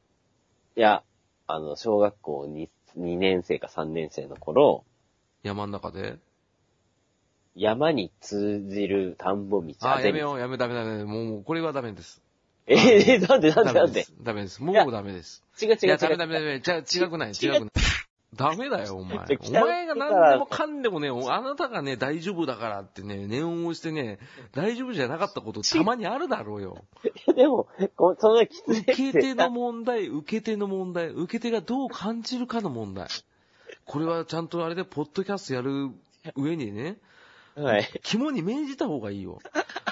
[0.77, 1.03] いや、
[1.47, 4.85] あの、小学校に2年生か3年生の頃、
[5.43, 6.17] 山の中で？
[7.55, 9.75] 山に通じる田んぼ道。
[9.81, 11.05] あ、ぜやめよう、やめ、ダメダメ。
[11.05, 12.21] もう、もうこれはダメです。
[12.67, 13.75] ええなんでなんでなんで？
[13.75, 14.15] ダメです。
[14.23, 14.63] ダメです。
[14.63, 15.45] もうダメです。
[15.63, 15.87] 違う違う違う。
[15.87, 16.61] いや、ダメダメダメ。
[16.61, 17.61] じゃ違くない、違くない。
[18.35, 19.19] ダメだよ、お前。
[19.19, 24.19] お前が何でもかんでもね、 あなたがね、大丈夫だからってね、念を押してね、
[24.53, 26.85] 大丈夫じゃなかったことたまにあるだろうよ。
[27.35, 33.09] でも、こその狐受け手のも、問題、受け手の問題、受け手がどう感じるかの問題。
[33.87, 35.91] これはちゃんとあれで、ポッドキャストやる
[36.37, 36.99] 上にね、
[37.57, 37.89] はい。
[38.03, 39.39] 肝に銘じた方がいいよ。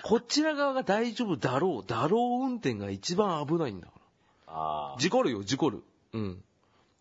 [0.02, 4.02] こちら側が大丈夫だろう、だろう運転が一番危ないんだから。
[4.54, 5.82] あ事故るよ、事故る。
[6.12, 6.44] うん。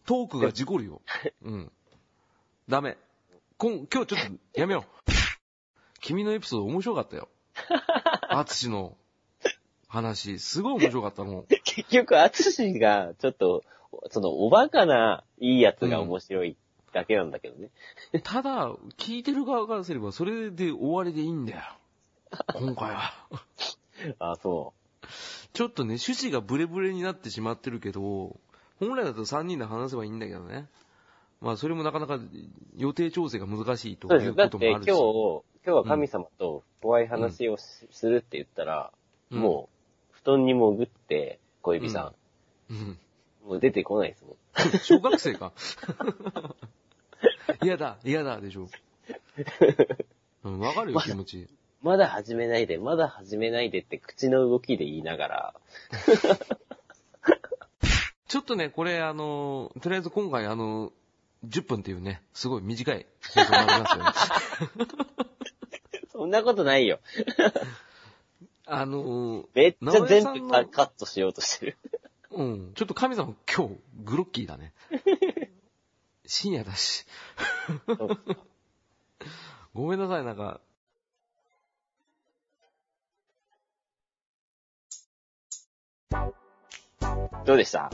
[0.05, 1.01] トークが事故るよ。
[1.43, 1.71] うん。
[2.67, 2.97] ダメ。
[3.57, 4.15] こん、今日ちょっと
[4.59, 5.11] やめよう。
[6.01, 7.29] 君のエピソード面白かったよ。
[8.29, 8.97] アツシの
[9.87, 11.45] 話、すごい面白かったの。
[11.63, 13.63] 結局、アツシが、ちょっと、
[14.09, 16.57] その、おバカないいやつが面白い
[16.93, 17.69] だけなんだけどね。
[18.23, 21.61] ただ、聞いてる側からすれば、それで終わりでいいんだよ。
[22.53, 23.13] 今回は。
[24.19, 24.73] あそ
[25.53, 28.39] ちょっとね、趣旨がブレブレになってしまってるけど、
[28.81, 30.67] 本来だと3人で話せばいいんだけどね。
[31.39, 32.19] まあ、それもなかなか
[32.75, 34.13] 予定調整が難しいと。
[34.15, 34.87] いうこともあるし。
[34.87, 38.91] 今日は神様と怖い話をしするって言ったら、
[39.29, 39.69] うんも
[40.11, 42.13] う、布団に潜って、小指さ
[42.69, 42.77] うん。
[42.77, 42.97] ん、
[43.47, 44.79] もう出てこないですもん。
[44.79, 45.53] 小学生か。
[47.63, 48.67] 嫌だ、嫌だ、でしょ。
[50.43, 51.47] うん、わかるよ、気持ち。
[51.83, 55.53] まだ始めないで、まだ始めないでって口の動きで言いながら、
[58.31, 60.93] ちょっとね、これ、あの、とりあえず今回、あの、
[61.45, 63.05] 10分っていうね、すごい短い
[63.35, 64.87] 放送になりますよね。
[66.13, 67.01] そんなことないよ。
[68.65, 71.77] あの、めっちゃ全部カカットしようとしてる。
[72.29, 73.75] うん、ちょっと神様今日、
[74.05, 74.73] グロッキーだね。
[76.25, 77.05] 深夜だし。
[79.73, 80.61] ごめんなさい、なんか、
[87.45, 87.89] どうでした？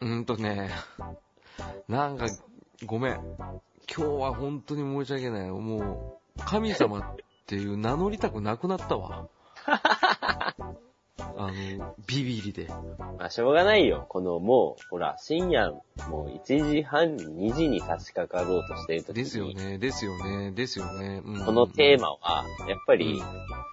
[0.00, 0.70] うーんとね、
[1.88, 2.26] なんか、
[2.86, 3.14] ごめん。
[3.94, 5.50] 今日は本当に申し訳ない。
[5.50, 7.16] もう、神様っ
[7.46, 9.28] ていう名乗りたくなくなったわ。
[11.40, 12.68] あの、ビビりで。
[13.18, 14.06] まあ、しょうがないよ。
[14.08, 15.70] このもう、ほら、深夜、
[16.08, 19.24] もう1時半、2時に差し掛かろうとしている時に。
[19.24, 21.22] ですよね、ですよね、ですよね。
[21.24, 23.22] うんこのテーマは、やっぱり、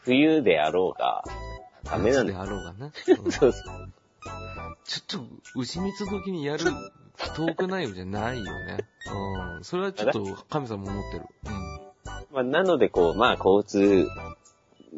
[0.01, 1.23] 冬であろうが、
[1.83, 2.41] ダメなん夏でだ。
[2.41, 2.91] あろうがね。
[3.23, 3.91] うん そうそう。
[4.86, 6.65] ちょっと、牛蜜時にやる
[7.36, 8.77] トーク内容じゃないよね。
[9.57, 9.63] うん。
[9.63, 11.25] それはちょっと神様思ってる。
[11.45, 11.86] うん。
[12.31, 14.07] まあ、なので、こう、まあ、交通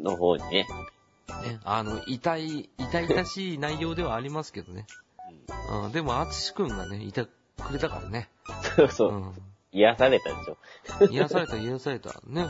[0.02, 0.66] の方にね、
[1.42, 4.86] ね、あの、痛い、痛々しい内容ではありますけどね。
[5.84, 7.26] うん、でも、あつしくんがね、いて
[7.62, 8.28] くれたからね。
[8.76, 9.34] そうそうう、ん。
[9.72, 10.56] 癒されたでしょ。
[11.10, 12.10] 癒された、癒された。
[12.26, 12.46] ね。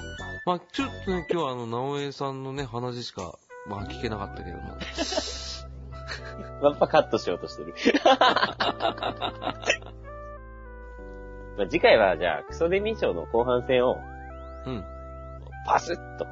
[0.46, 4.76] まあちょっとね、今日はあの、直江さんのね、話しか、まあ聞けなかったけども。
[6.62, 7.74] やっぱカットしようとしてる。
[11.56, 13.96] まあ、次回は、じゃあ、クソデミー賞の後半戦を、
[14.66, 14.84] うん。
[15.66, 16.26] パスッと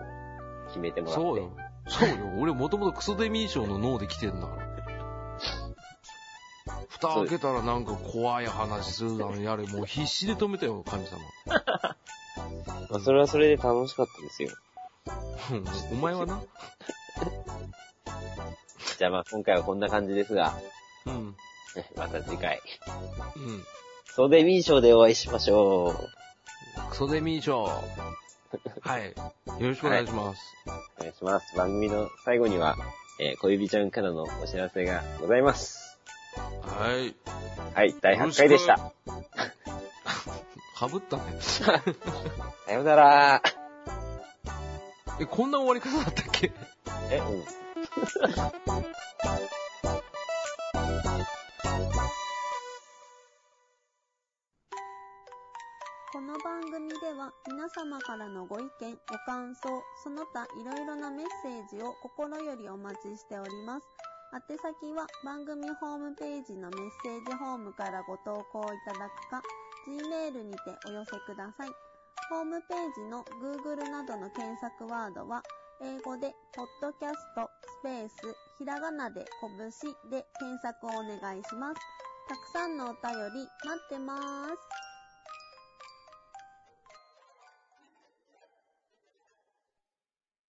[0.68, 1.20] 決めてもらって。
[1.20, 1.50] そうよ。
[1.88, 2.16] そうよ。
[2.38, 4.66] 俺もともとクソデミー賞の脳で来てんだから。
[6.88, 11.18] 蓋開けたらなんか怖い話するだのやれ、もう必死で止めたよ、神様。
[12.90, 14.50] まあ、それはそれで楽しかったですよ。
[15.50, 16.40] うんお前はな。
[18.98, 20.54] じゃあまあ、今回はこんな感じですが、
[21.06, 21.36] うん。
[21.96, 22.60] また次回、
[23.36, 23.58] うん。
[24.06, 26.90] クソデミー賞でお会いしましょう。
[26.90, 27.64] クソデミー賞。
[28.80, 29.14] はい。
[29.60, 30.40] よろしくお願いします。
[30.98, 31.56] お願いします。
[31.56, 32.76] 番組の最後には、
[33.20, 35.98] えー小指ちゃんからのお知らせがございます。
[36.62, 37.14] はい。
[37.74, 38.92] はい、第8回でした。
[40.78, 41.22] かぶったね。
[41.40, 41.82] さ
[42.72, 43.42] ようなら。
[45.18, 46.52] え、こんな終わり方だったっけ？
[47.10, 47.44] え、うん。
[47.96, 48.02] こ
[56.20, 63.86] の番組では皆様からのご意見、ご感想、その他いろいろなメッセージを心よりお待ちしております。
[64.50, 69.40] 宛先は番組ホームページのメッセージホームからご投稿いただくか、
[69.88, 71.70] Gmail にてお寄せください。
[72.28, 75.42] ホームページの Google などの検索ワードは、
[75.82, 78.14] 英語で、ポッドキャスト、スペース、
[78.58, 81.80] ひらがなで、こぶしで検索をお願いします。
[82.28, 84.85] たくさんのお便り待ってまーす。